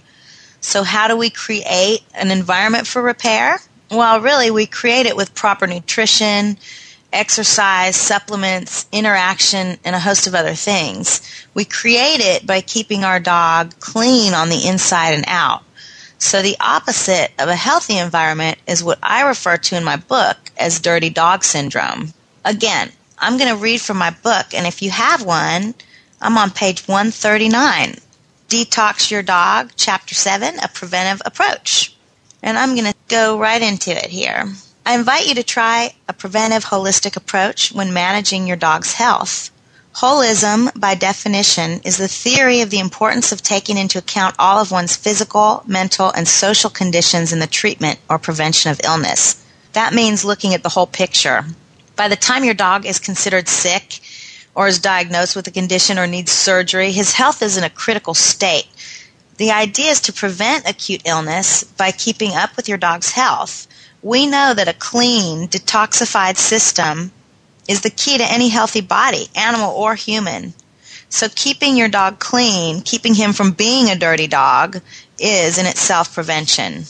So, 0.66 0.82
how 0.82 1.08
do 1.08 1.16
we 1.16 1.30
create 1.30 2.02
an 2.16 2.32
environment 2.32 2.88
for 2.88 3.00
repair? 3.00 3.60
Well, 3.92 4.20
really, 4.20 4.50
we 4.50 4.66
create 4.66 5.06
it 5.06 5.16
with 5.16 5.36
proper 5.36 5.68
nutrition, 5.68 6.58
exercise, 7.14 7.96
supplements, 7.96 8.88
interaction, 8.92 9.78
and 9.86 9.96
a 9.96 10.00
host 10.00 10.26
of 10.26 10.34
other 10.34 10.56
things. 10.56 11.22
We 11.54 11.66
create 11.66 12.20
it 12.20 12.48
by 12.48 12.62
keeping 12.62 13.04
our 13.04 13.20
dog 13.20 13.80
clean 13.80 14.34
on 14.34 14.50
the 14.50 14.68
inside 14.68 15.14
and 15.14 15.24
out. 15.28 15.64
So 16.18 16.42
the 16.42 16.58
opposite 16.60 17.32
of 17.38 17.48
a 17.48 17.56
healthy 17.56 18.00
environment 18.00 18.58
is 18.66 18.84
what 18.84 18.98
I 19.04 19.22
refer 19.22 19.58
to 19.58 19.78
in 19.78 19.84
my 19.84 19.98
book 19.98 20.38
as 20.58 20.80
dirty 20.80 21.12
dog 21.12 21.44
syndrome. 21.44 22.12
Again, 22.44 22.92
I'm 23.20 23.38
going 23.38 23.54
to 23.56 23.62
read 23.62 23.82
from 23.82 23.98
my 23.98 24.10
book, 24.24 24.48
and 24.52 24.66
if 24.66 24.82
you 24.82 24.90
have 24.90 25.24
one, 25.24 25.76
I'm 26.20 26.40
on 26.40 26.50
page 26.50 26.88
139. 26.88 27.98
Detox 28.50 29.10
Your 29.10 29.24
Dog, 29.24 29.72
Chapter 29.76 30.14
7, 30.14 30.60
A 30.60 30.68
Preventive 30.68 31.22
Approach. 31.26 31.96
And 32.44 32.58
I'm 32.58 32.76
going 32.76 32.92
to 32.92 32.98
go 33.08 33.40
right 33.40 33.62
into 33.62 33.92
it 33.92 34.06
here. 34.06 34.46
I 34.86 34.94
invite 34.94 35.28
you 35.28 35.34
to 35.36 35.44
try 35.44 35.96
a 36.08 36.14
preventive 36.14 36.66
holistic 36.66 37.16
approach 37.16 37.72
when 37.72 37.92
managing 37.92 38.46
your 38.46 38.56
dog's 38.58 38.94
health. 38.94 39.50
Holism, 39.96 40.70
by 40.80 40.94
definition, 40.94 41.82
is 41.84 41.98
the 41.98 42.08
theory 42.08 42.62
of 42.62 42.70
the 42.70 42.80
importance 42.80 43.32
of 43.32 43.42
taking 43.42 43.78
into 43.78 43.98
account 43.98 44.36
all 44.38 44.60
of 44.60 44.70
one's 44.70 44.96
physical, 44.96 45.64
mental, 45.66 46.12
and 46.12 46.28
social 46.28 46.70
conditions 46.70 47.34
in 47.34 47.40
the 47.40 47.48
treatment 47.48 47.98
or 48.10 48.20
prevention 48.20 48.70
of 48.70 48.82
illness. 48.84 49.44
That 49.74 49.94
means 49.94 50.24
looking 50.24 50.54
at 50.54 50.62
the 50.62 50.70
whole 50.70 50.86
picture. 50.86 51.46
By 51.96 52.10
the 52.10 52.16
time 52.16 52.44
your 52.44 52.54
dog 52.54 52.86
is 52.86 53.00
considered 53.00 53.48
sick 53.48 54.02
or 54.56 54.68
is 54.68 54.80
diagnosed 54.80 55.36
with 55.36 55.48
a 55.48 55.52
condition 55.52 56.00
or 56.00 56.08
needs 56.08 56.32
surgery, 56.32 56.92
his 56.92 57.14
health 57.14 57.42
is 57.42 57.58
in 57.58 57.64
a 57.64 57.70
critical 57.70 58.14
state. 58.14 58.68
The 59.38 59.52
idea 59.52 59.92
is 59.92 60.00
to 60.02 60.14
prevent 60.14 60.68
acute 60.68 61.02
illness 61.06 61.64
by 61.64 61.92
keeping 61.92 62.34
up 62.34 62.56
with 62.56 62.70
your 62.70 62.78
dog's 62.78 63.12
health 63.12 63.68
we 64.06 64.28
know 64.28 64.54
that 64.54 64.68
a 64.68 64.74
clean, 64.74 65.48
detoxified 65.48 66.38
system 66.38 67.12
is 67.68 67.82
the 67.82 67.90
key 67.90 68.20
to 68.20 68.32
any 68.32 68.50
healthy 68.50 68.82
body, 68.82 69.30
animal 69.36 69.72
or 69.72 69.96
human. 69.96 70.54
So 71.10 71.28
keeping 71.28 71.76
your 71.76 71.88
dog 71.88 72.20
clean, 72.20 72.82
keeping 72.82 73.16
him 73.16 73.34
from 73.34 73.54
being 73.54 73.90
a 73.90 73.96
dirty 73.96 74.28
dog, 74.28 74.80
is 75.18 75.58
in 75.58 75.66
itself 75.66 76.14
prevention. 76.14 76.84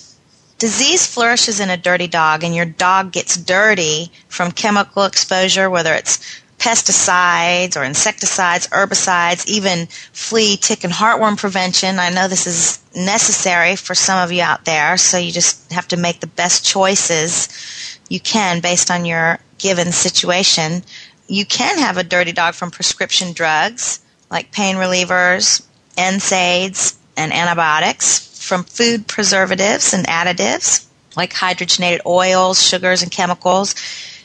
Disease 0.57 1.07
flourishes 1.07 1.61
in 1.61 1.69
a 1.69 1.77
dirty 1.77 2.07
dog, 2.07 2.43
and 2.43 2.53
your 2.53 2.65
dog 2.65 3.13
gets 3.13 3.37
dirty 3.37 4.11
from 4.27 4.51
chemical 4.51 5.05
exposure, 5.05 5.69
whether 5.69 5.93
it's 5.93 6.19
pesticides 6.57 7.75
or 7.75 7.83
insecticides, 7.83 8.67
herbicides, 8.67 9.47
even 9.47 9.87
flea, 10.13 10.57
tick, 10.57 10.83
and 10.83 10.93
heartworm 10.93 11.37
prevention. 11.37 11.99
I 11.99 12.09
know 12.09 12.27
this 12.27 12.47
is 12.47 12.79
necessary 12.95 13.75
for 13.75 13.93
some 13.93 14.23
of 14.23 14.31
you 14.31 14.41
out 14.41 14.65
there, 14.65 14.97
so 14.97 15.17
you 15.17 15.31
just 15.31 15.71
have 15.71 15.87
to 15.89 15.97
make 15.97 16.21
the 16.21 16.27
best 16.27 16.65
choices 16.65 17.49
you 18.09 18.19
can 18.19 18.61
based 18.61 18.89
on 18.89 19.05
your 19.05 19.39
given 19.57 19.91
situation. 19.91 20.83
You 21.27 21.45
can 21.45 21.77
have 21.79 21.97
a 21.97 22.03
dirty 22.03 22.31
dog 22.31 22.53
from 22.53 22.71
prescription 22.71 23.33
drugs 23.33 23.99
like 24.29 24.51
pain 24.51 24.75
relievers, 24.75 25.65
NSAIDs, 25.97 26.95
and 27.17 27.31
antibiotics, 27.31 28.19
from 28.45 28.63
food 28.63 29.07
preservatives 29.07 29.93
and 29.93 30.05
additives, 30.07 30.85
like 31.15 31.33
hydrogenated 31.33 32.05
oils, 32.05 32.61
sugars, 32.61 33.01
and 33.01 33.11
chemicals, 33.11 33.75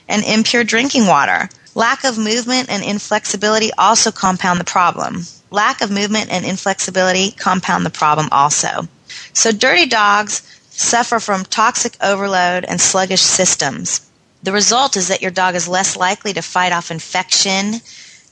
and 0.08 0.24
impure 0.24 0.64
drinking 0.64 1.06
water. 1.06 1.48
Lack 1.80 2.04
of 2.04 2.18
movement 2.18 2.68
and 2.68 2.84
inflexibility 2.84 3.70
also 3.78 4.12
compound 4.12 4.60
the 4.60 4.64
problem. 4.64 5.24
Lack 5.50 5.80
of 5.80 5.90
movement 5.90 6.28
and 6.30 6.44
inflexibility 6.44 7.30
compound 7.30 7.86
the 7.86 7.96
problem 8.02 8.28
also. 8.30 8.86
So 9.32 9.50
dirty 9.50 9.86
dogs 9.86 10.42
suffer 10.68 11.18
from 11.18 11.46
toxic 11.46 11.96
overload 12.02 12.66
and 12.66 12.78
sluggish 12.78 13.22
systems. 13.22 14.02
The 14.42 14.52
result 14.52 14.94
is 14.94 15.08
that 15.08 15.22
your 15.22 15.30
dog 15.30 15.54
is 15.54 15.68
less 15.68 15.96
likely 15.96 16.34
to 16.34 16.42
fight 16.42 16.72
off 16.72 16.90
infection, 16.90 17.80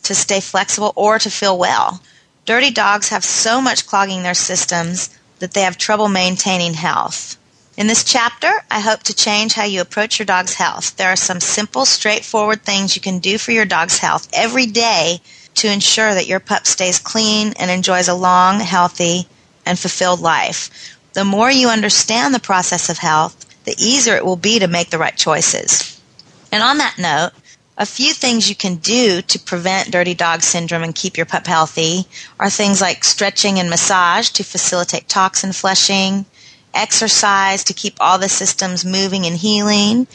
to 0.03 0.15
stay 0.15 0.41
flexible, 0.41 0.93
or 0.95 1.19
to 1.19 1.31
feel 1.31 1.57
well. 1.57 2.03
Dirty 2.45 2.71
dogs 2.71 3.09
have 3.09 3.25
so 3.25 3.63
much 3.63 3.87
clogging 3.87 4.25
their 4.25 4.35
systems 4.35 5.09
that 5.39 5.55
they 5.55 5.63
have 5.63 5.79
trouble 5.79 6.11
maintaining 6.11 6.75
health. 6.75 7.39
In 7.79 7.87
this 7.87 8.03
chapter, 8.03 8.51
I 8.73 8.81
hope 8.81 9.05
to 9.05 9.15
change 9.15 9.53
how 9.53 9.63
you 9.63 9.81
approach 9.81 10.19
your 10.19 10.27
dog's 10.27 10.55
health. 10.55 10.97
There 10.97 11.13
are 11.13 11.15
some 11.15 11.39
simple, 11.39 11.85
straightforward 11.85 12.65
things 12.65 12.97
you 12.97 13.01
can 13.01 13.21
do 13.21 13.39
for 13.39 13.53
your 13.53 13.67
dog's 13.67 13.99
health 13.99 14.29
every 14.33 14.67
day 14.67 15.21
to 15.55 15.71
ensure 15.71 16.13
that 16.13 16.27
your 16.27 16.41
pup 16.41 16.67
stays 16.67 16.99
clean 16.99 17.53
and 17.57 17.71
enjoys 17.71 18.09
a 18.09 18.15
long, 18.15 18.59
healthy, 18.59 19.29
and 19.65 19.79
fulfilled 19.79 20.19
life. 20.19 20.99
The 21.13 21.25
more 21.25 21.53
you 21.53 21.69
understand 21.69 22.35
the 22.35 22.41
process 22.41 22.89
of 22.89 22.99
health, 22.99 23.47
the 23.65 23.77
easier 23.79 24.17
it 24.17 24.27
will 24.27 24.35
be 24.35 24.59
to 24.59 24.67
make 24.67 24.91
the 24.91 24.99
right 24.99 25.17
choices. 25.17 26.03
And 26.51 26.65
on 26.65 26.79
that 26.79 26.99
note, 26.99 27.31
a 27.77 27.87
few 27.87 28.13
things 28.13 28.49
you 28.49 28.57
can 28.57 28.75
do 28.75 29.23
to 29.23 29.39
prevent 29.39 29.93
dirty 29.93 30.15
dog 30.15 30.43
syndrome 30.43 30.83
and 30.83 30.97
keep 30.97 31.17
your 31.17 31.27
pup 31.27 31.47
healthy 31.47 32.07
are 32.41 32.51
things 32.51 32.81
like 32.81 33.05
stretching 33.05 33.61
and 33.61 33.71
massage 33.71 34.31
to 34.31 34.43
facilitate 34.43 35.09
toxin 35.09 35.53
flushing, 35.53 36.27
exercise 36.75 37.65
to 37.65 37.75
keep 37.75 37.95
all 38.01 38.19
the 38.19 38.29
systems 38.29 38.85
moving 38.85 39.27
and 39.27 39.37
healing, 39.37 40.07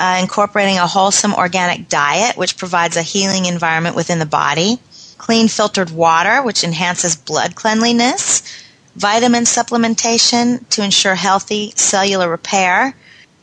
uh, 0.00 0.18
incorporating 0.20 0.78
a 0.78 0.86
wholesome 0.86 1.34
organic 1.34 1.88
diet, 1.88 2.36
which 2.36 2.56
provides 2.56 2.96
a 2.96 3.02
healing 3.02 3.46
environment 3.46 3.96
within 3.96 4.18
the 4.18 4.26
body, 4.26 4.78
clean 5.18 5.48
filtered 5.48 5.90
water, 5.90 6.42
which 6.42 6.64
enhances 6.64 7.16
blood 7.16 7.54
cleanliness, 7.54 8.42
vitamin 8.96 9.44
supplementation 9.44 10.68
to 10.70 10.82
ensure 10.84 11.14
healthy 11.14 11.72
cellular 11.76 12.28
repair. 12.28 12.94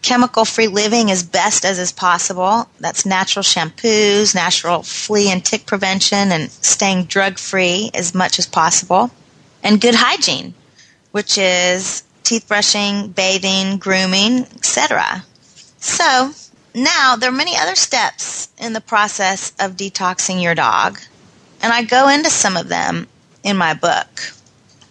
Chemical 0.02 0.46
free 0.46 0.68
living 0.68 1.12
as 1.12 1.24
best 1.24 1.66
as 1.66 1.78
is 1.78 1.92
possible. 1.92 2.70
That's 2.80 3.06
natural 3.06 3.44
shampoos, 3.44 4.34
natural 4.34 4.84
flea 4.84 5.30
and 5.30 5.44
tick 5.44 5.66
prevention, 5.66 6.32
and 6.32 6.50
staying 6.52 7.06
drug 7.06 7.38
free 7.38 7.92
as 7.94 8.16
much 8.16 8.40
as 8.40 8.48
possible. 8.48 9.12
And 9.62 9.82
good 9.82 9.96
hygiene, 9.96 10.54
which 11.12 11.38
is 11.38 12.04
teeth 12.30 12.48
brushing, 12.48 13.08
bathing, 13.08 13.78
grooming, 13.78 14.42
etc. 14.54 15.26
So, 15.80 16.32
now 16.76 17.16
there 17.16 17.32
are 17.32 17.36
many 17.36 17.58
other 17.58 17.74
steps 17.74 18.50
in 18.60 18.74
the 18.74 18.82
process 18.82 19.52
of 19.60 19.76
detoxing 19.76 20.40
your 20.40 20.54
dog, 20.54 21.00
and 21.60 21.74
I 21.74 21.82
go 21.82 22.08
into 22.08 22.30
some 22.30 22.56
of 22.56 22.68
them 22.68 23.08
in 23.44 23.58
my 23.58 23.74
book. 23.74 24.32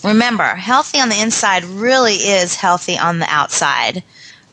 Remember, 0.02 0.56
healthy 0.56 0.98
on 0.98 1.10
the 1.10 1.20
inside 1.20 1.62
really 1.64 2.14
is 2.14 2.56
healthy 2.56 2.98
on 2.98 3.20
the 3.20 3.32
outside. 3.32 4.02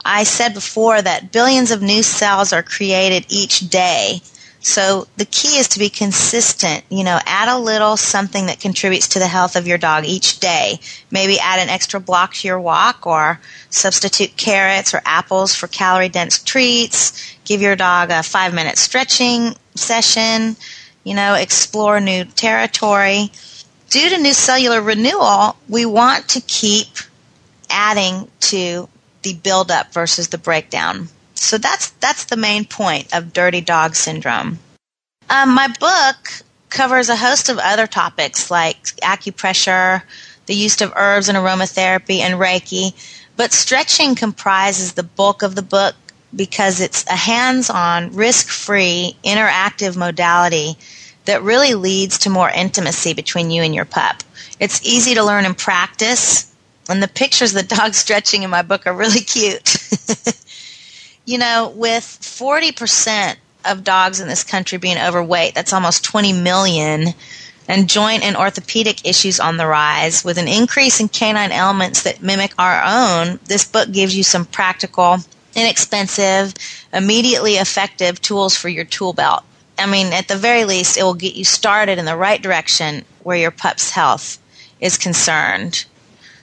I 0.06 0.24
said 0.24 0.54
before 0.54 1.02
that 1.02 1.32
billions 1.32 1.72
of 1.72 1.82
new 1.82 2.04
cells 2.04 2.54
are 2.54 2.62
created 2.62 3.26
each 3.30 3.62
day. 3.62 4.22
So 4.66 5.06
the 5.18 5.26
key 5.26 5.60
is 5.60 5.68
to 5.70 5.80
be 5.80 5.90
consistent. 5.90 6.84
You 6.90 7.04
know, 7.04 7.20
add 7.28 7.50
a 7.50 7.60
little 7.60 7.98
something 7.98 8.48
that 8.48 8.60
contributes 8.60 9.10
to 9.10 9.20
the 9.20 9.28
health 9.28 9.56
of 9.56 9.68
your 9.68 9.78
dog 9.78 10.06
each 10.06 10.40
day. 10.40 10.80
Maybe 11.12 11.40
add 11.40 11.60
an 11.60 11.70
extra 11.70 12.00
block 12.00 12.34
to 12.34 12.48
your 12.48 12.60
walk 12.60 13.06
or 13.06 13.40
substitute 13.70 14.36
carrots 14.38 14.96
or 14.96 15.04
apples 15.06 15.54
for 15.54 15.68
calorie 15.68 16.10
dense 16.10 16.42
treats. 16.42 17.38
Give 17.46 17.62
your 17.62 17.76
dog 17.76 18.10
a 18.10 18.24
five 18.24 18.56
minute 18.56 18.80
stretching 18.80 19.56
session. 19.76 20.56
You 21.04 21.14
know, 21.14 21.36
explore 21.36 22.02
new 22.02 22.26
territory 22.26 23.30
due 23.92 24.10
to 24.10 24.18
new 24.18 24.34
cellular 24.34 24.82
renewal, 24.82 25.56
we 25.70 25.86
want 25.86 26.28
to 26.30 26.42
keep 26.42 26.88
adding 27.70 28.28
to 28.40 28.90
the 29.22 29.36
buildup 29.36 29.94
versus 29.94 30.30
the 30.30 30.40
breakdown. 30.40 31.08
So 31.36 31.58
that's 31.58 31.92
that's 31.92 32.26
the 32.26 32.38
main 32.38 32.66
point 32.66 33.14
of 33.14 33.34
dirty 33.34 33.62
dog 33.62 33.96
syndrome. 33.96 34.60
Um, 35.30 35.54
my 35.54 35.68
book 35.80 36.30
covers 36.70 37.10
a 37.10 37.16
host 37.16 37.50
of 37.50 37.58
other 37.58 37.88
topics 37.88 38.52
like 38.52 38.84
acupressure, 38.98 40.02
the 40.46 40.56
use 40.56 40.82
of 40.82 40.94
herbs 40.96 41.30
and 41.30 41.38
aromatherapy, 41.38 42.20
and 42.20 42.40
Reiki. 42.40 42.94
But 43.38 43.52
stretching 43.52 44.16
comprises 44.16 44.94
the 44.94 45.04
bulk 45.04 45.42
of 45.42 45.56
the 45.56 45.62
book 45.62 45.96
because 46.36 46.82
it's 46.82 47.06
a 47.08 47.16
hands-on, 47.16 48.14
risk-free, 48.14 49.18
interactive 49.24 49.96
modality 49.96 50.78
that 51.26 51.42
really 51.44 51.74
leads 51.74 52.18
to 52.20 52.30
more 52.30 52.50
intimacy 52.50 53.14
between 53.14 53.52
you 53.52 53.64
and 53.64 53.74
your 53.74 53.86
pup. 53.86 54.18
It's 54.60 54.86
easy 54.86 55.16
to 55.16 55.24
learn 55.24 55.46
and 55.46 55.58
practice, 55.58 56.54
and 56.90 57.02
the 57.02 57.08
pictures 57.08 57.56
of 57.56 57.68
the 57.68 57.76
dog 57.78 57.94
stretching 57.94 58.44
in 58.44 58.50
my 58.50 58.62
book 58.62 58.86
are 58.86 58.94
really 58.94 59.22
cute. 59.22 59.64
you 61.26 61.38
know, 61.38 61.74
with 61.76 62.04
40% 62.04 63.36
of 63.66 63.84
dogs 63.84 64.20
in 64.20 64.28
this 64.28 64.44
country 64.44 64.78
being 64.78 64.98
overweight, 64.98 65.56
that's 65.56 65.74
almost 65.74 66.04
20 66.04 66.34
million, 66.34 67.14
and 67.68 67.90
joint 67.90 68.24
and 68.24 68.38
orthopedic 68.38 69.06
issues 69.06 69.40
on 69.40 69.58
the 69.58 69.66
rise, 69.66 70.24
with 70.24 70.38
an 70.38 70.48
increase 70.48 71.00
in 71.00 71.10
canine 71.10 71.52
ailments 71.52 72.04
that 72.04 72.22
mimic 72.22 72.54
our 72.60 72.84
own, 72.86 73.40
this 73.46 73.66
book 73.66 73.92
gives 73.92 74.16
you 74.16 74.24
some 74.24 74.46
practical, 74.46 75.18
inexpensive, 75.56 76.54
immediately 76.94 77.54
effective 77.56 78.22
tools 78.22 78.56
for 78.56 78.70
your 78.70 78.86
tool 78.86 79.14
belt. 79.14 79.44
I 79.80 79.88
mean, 79.88 80.14
at 80.14 80.28
the 80.28 80.38
very 80.38 80.64
least, 80.64 80.98
it 80.98 81.04
will 81.04 81.16
get 81.16 81.36
you 81.36 81.44
started 81.44 81.98
in 81.98 82.06
the 82.06 82.16
right 82.16 82.42
direction 82.42 83.04
where 83.24 83.38
your 83.38 83.52
pup's 83.52 83.90
health 83.90 84.38
is 84.80 84.98
concerned. 84.98 85.86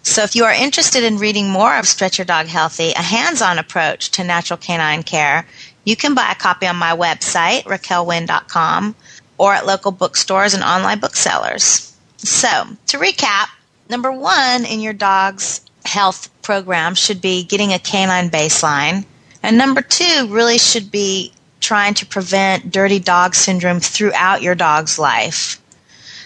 So 0.03 0.23
if 0.23 0.35
you 0.35 0.45
are 0.45 0.53
interested 0.53 1.05
in 1.05 1.19
reading 1.19 1.49
more 1.49 1.77
of 1.79 1.87
Stretch 1.87 2.19
Your 2.19 2.25
Dog 2.25 2.47
Healthy, 2.47 2.91
a 2.93 3.03
hands-on 3.03 3.59
approach 3.59 4.11
to 4.13 4.25
natural 4.25 4.57
canine 4.57 5.05
care, 5.05 5.47
you 5.85 5.97
can 5.97 6.15
buy 6.15 6.31
a 6.31 6.35
copy 6.35 6.67
on 6.67 6.77
my 6.77 6.91
website, 6.97 7.63
raquelwynn.com, 7.63 8.97
or 9.39 9.55
at 9.55 9.67
local 9.67 9.93
bookstores 9.93 10.55
and 10.55 10.63
online 10.63 10.99
booksellers. 10.99 11.97
So, 12.19 12.49
to 12.89 12.99
recap, 12.99 13.47
number 13.89 14.11
one 14.13 14.65
in 14.65 14.81
your 14.81 14.93
dog's 14.93 15.61
health 15.85 16.31
program 16.43 16.95
should 16.95 17.21
be 17.21 17.45
getting 17.45 17.73
a 17.73 17.79
canine 17.79 18.29
baseline. 18.29 19.05
And 19.43 19.57
number 19.57 19.83
two 19.83 20.29
really 20.31 20.59
should 20.59 20.91
be 20.91 21.33
trying 21.61 21.95
to 21.95 22.07
prevent 22.07 22.73
dirty 22.73 22.99
dog 22.99 23.35
syndrome 23.35 23.81
throughout 23.81 24.43
your 24.43 24.55
dog's 24.55 24.99
life. 24.99 25.62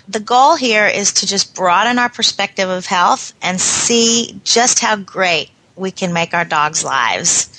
The 0.09 0.21
goal 0.21 0.55
here 0.55 0.87
is 0.87 1.13
to 1.15 1.27
just 1.27 1.55
broaden 1.55 1.99
our 1.99 2.09
perspective 2.09 2.69
of 2.69 2.87
health 2.87 3.35
and 3.43 3.61
see 3.61 4.41
just 4.45 4.79
how 4.79 4.97
great 4.97 5.51
we 5.75 5.91
can 5.91 6.13
make 6.13 6.33
our 6.33 6.45
dogs' 6.45 6.85
lives. 6.85 7.51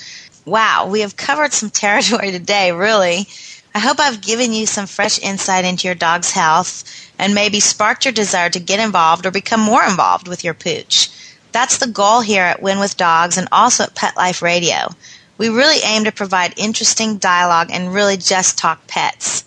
Wow, 0.45 0.87
we 0.87 1.01
have 1.01 1.17
covered 1.17 1.51
some 1.51 1.69
territory 1.83 2.31
today, 2.31 2.71
really. 2.71 3.27
I 3.75 3.79
hope 3.79 3.99
I've 3.99 4.21
given 4.21 4.53
you 4.53 4.65
some 4.65 4.87
fresh 4.87 5.19
insight 5.19 5.65
into 5.65 5.87
your 5.87 5.95
dog's 5.95 6.31
health 6.31 6.83
and 7.19 7.35
maybe 7.35 7.59
sparked 7.59 8.05
your 8.05 8.13
desire 8.13 8.49
to 8.49 8.59
get 8.59 8.79
involved 8.79 9.25
or 9.25 9.31
become 9.31 9.59
more 9.59 9.83
involved 9.83 10.27
with 10.27 10.43
your 10.43 10.53
pooch. 10.53 11.09
That's 11.51 11.77
the 11.77 11.87
goal 11.87 12.21
here 12.21 12.43
at 12.43 12.61
Win 12.61 12.79
with 12.79 12.97
Dogs 12.97 13.37
and 13.37 13.47
also 13.51 13.83
at 13.83 13.95
Pet 13.95 14.15
Life 14.15 14.41
Radio. 14.41 14.89
We 15.37 15.49
really 15.49 15.81
aim 15.83 16.05
to 16.05 16.11
provide 16.11 16.53
interesting 16.57 17.17
dialogue 17.17 17.69
and 17.71 17.93
really 17.93 18.17
just 18.17 18.57
talk 18.57 18.87
pets. 18.87 19.43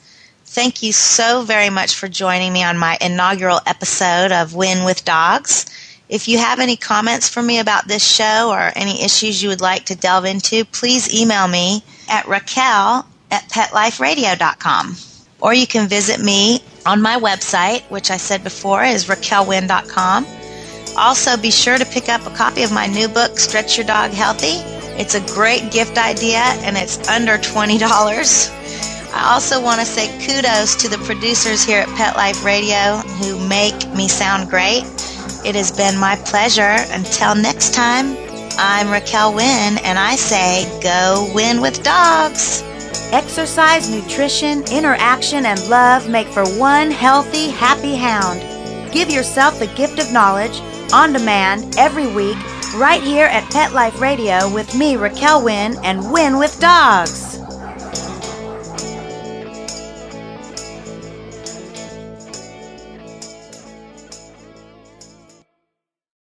Thank 0.52 0.82
you 0.82 0.92
so 0.92 1.42
very 1.42 1.70
much 1.70 1.94
for 1.94 2.08
joining 2.08 2.52
me 2.52 2.64
on 2.64 2.76
my 2.76 2.98
inaugural 3.00 3.60
episode 3.66 4.32
of 4.32 4.52
Win 4.52 4.84
with 4.84 5.04
Dogs. 5.04 5.64
If 6.08 6.26
you 6.26 6.38
have 6.38 6.58
any 6.58 6.76
comments 6.76 7.28
for 7.28 7.40
me 7.40 7.60
about 7.60 7.86
this 7.86 8.02
show 8.02 8.50
or 8.50 8.72
any 8.74 9.04
issues 9.04 9.40
you 9.40 9.48
would 9.48 9.60
like 9.60 9.84
to 9.84 9.94
delve 9.94 10.24
into, 10.24 10.64
please 10.64 11.14
email 11.14 11.46
me 11.46 11.84
at 12.08 12.26
raquel 12.26 13.06
at 13.30 13.48
petliferadio.com. 13.48 14.96
Or 15.40 15.54
you 15.54 15.68
can 15.68 15.86
visit 15.86 16.18
me 16.18 16.64
on 16.84 17.00
my 17.00 17.16
website, 17.16 17.88
which 17.88 18.10
I 18.10 18.16
said 18.16 18.42
before 18.42 18.82
is 18.82 19.06
raquelwynn.com. 19.06 20.26
Also, 20.96 21.36
be 21.36 21.52
sure 21.52 21.78
to 21.78 21.86
pick 21.86 22.08
up 22.08 22.26
a 22.26 22.34
copy 22.34 22.64
of 22.64 22.72
my 22.72 22.88
new 22.88 23.06
book, 23.06 23.38
Stretch 23.38 23.78
Your 23.78 23.86
Dog 23.86 24.10
Healthy. 24.10 24.58
It's 25.00 25.14
a 25.14 25.20
great 25.32 25.70
gift 25.70 25.96
idea 25.96 26.42
and 26.64 26.76
it's 26.76 27.08
under 27.08 27.38
$20. 27.38 28.59
I 29.12 29.32
also 29.32 29.60
want 29.60 29.80
to 29.80 29.86
say 29.86 30.08
kudos 30.24 30.76
to 30.76 30.88
the 30.88 30.98
producers 30.98 31.64
here 31.64 31.80
at 31.80 31.88
Pet 31.96 32.16
Life 32.16 32.44
Radio 32.44 32.96
who 33.18 33.48
make 33.48 33.88
me 33.94 34.08
sound 34.08 34.48
great. 34.48 34.84
It 35.44 35.54
has 35.54 35.72
been 35.72 35.98
my 35.98 36.16
pleasure. 36.16 36.76
Until 36.90 37.34
next 37.34 37.74
time, 37.74 38.16
I'm 38.58 38.90
Raquel 38.90 39.34
Wynn 39.34 39.78
and 39.78 39.98
I 39.98 40.16
say 40.16 40.64
go 40.82 41.30
win 41.34 41.60
with 41.60 41.82
dogs. 41.82 42.62
Exercise, 43.12 43.90
nutrition, 43.90 44.62
interaction, 44.70 45.46
and 45.46 45.68
love 45.68 46.08
make 46.08 46.28
for 46.28 46.44
one 46.58 46.90
healthy, 46.90 47.48
happy 47.48 47.96
hound. 47.96 48.40
Give 48.92 49.10
yourself 49.10 49.58
the 49.58 49.66
gift 49.68 49.98
of 49.98 50.12
knowledge 50.12 50.60
on 50.92 51.12
demand 51.12 51.76
every 51.76 52.06
week 52.14 52.36
right 52.76 53.02
here 53.02 53.26
at 53.26 53.50
Pet 53.50 53.72
Life 53.72 54.00
Radio 54.00 54.52
with 54.52 54.74
me, 54.76 54.96
Raquel 54.96 55.44
Wynn, 55.44 55.76
and 55.82 56.12
Win 56.12 56.38
with 56.38 56.58
Dogs. 56.60 57.29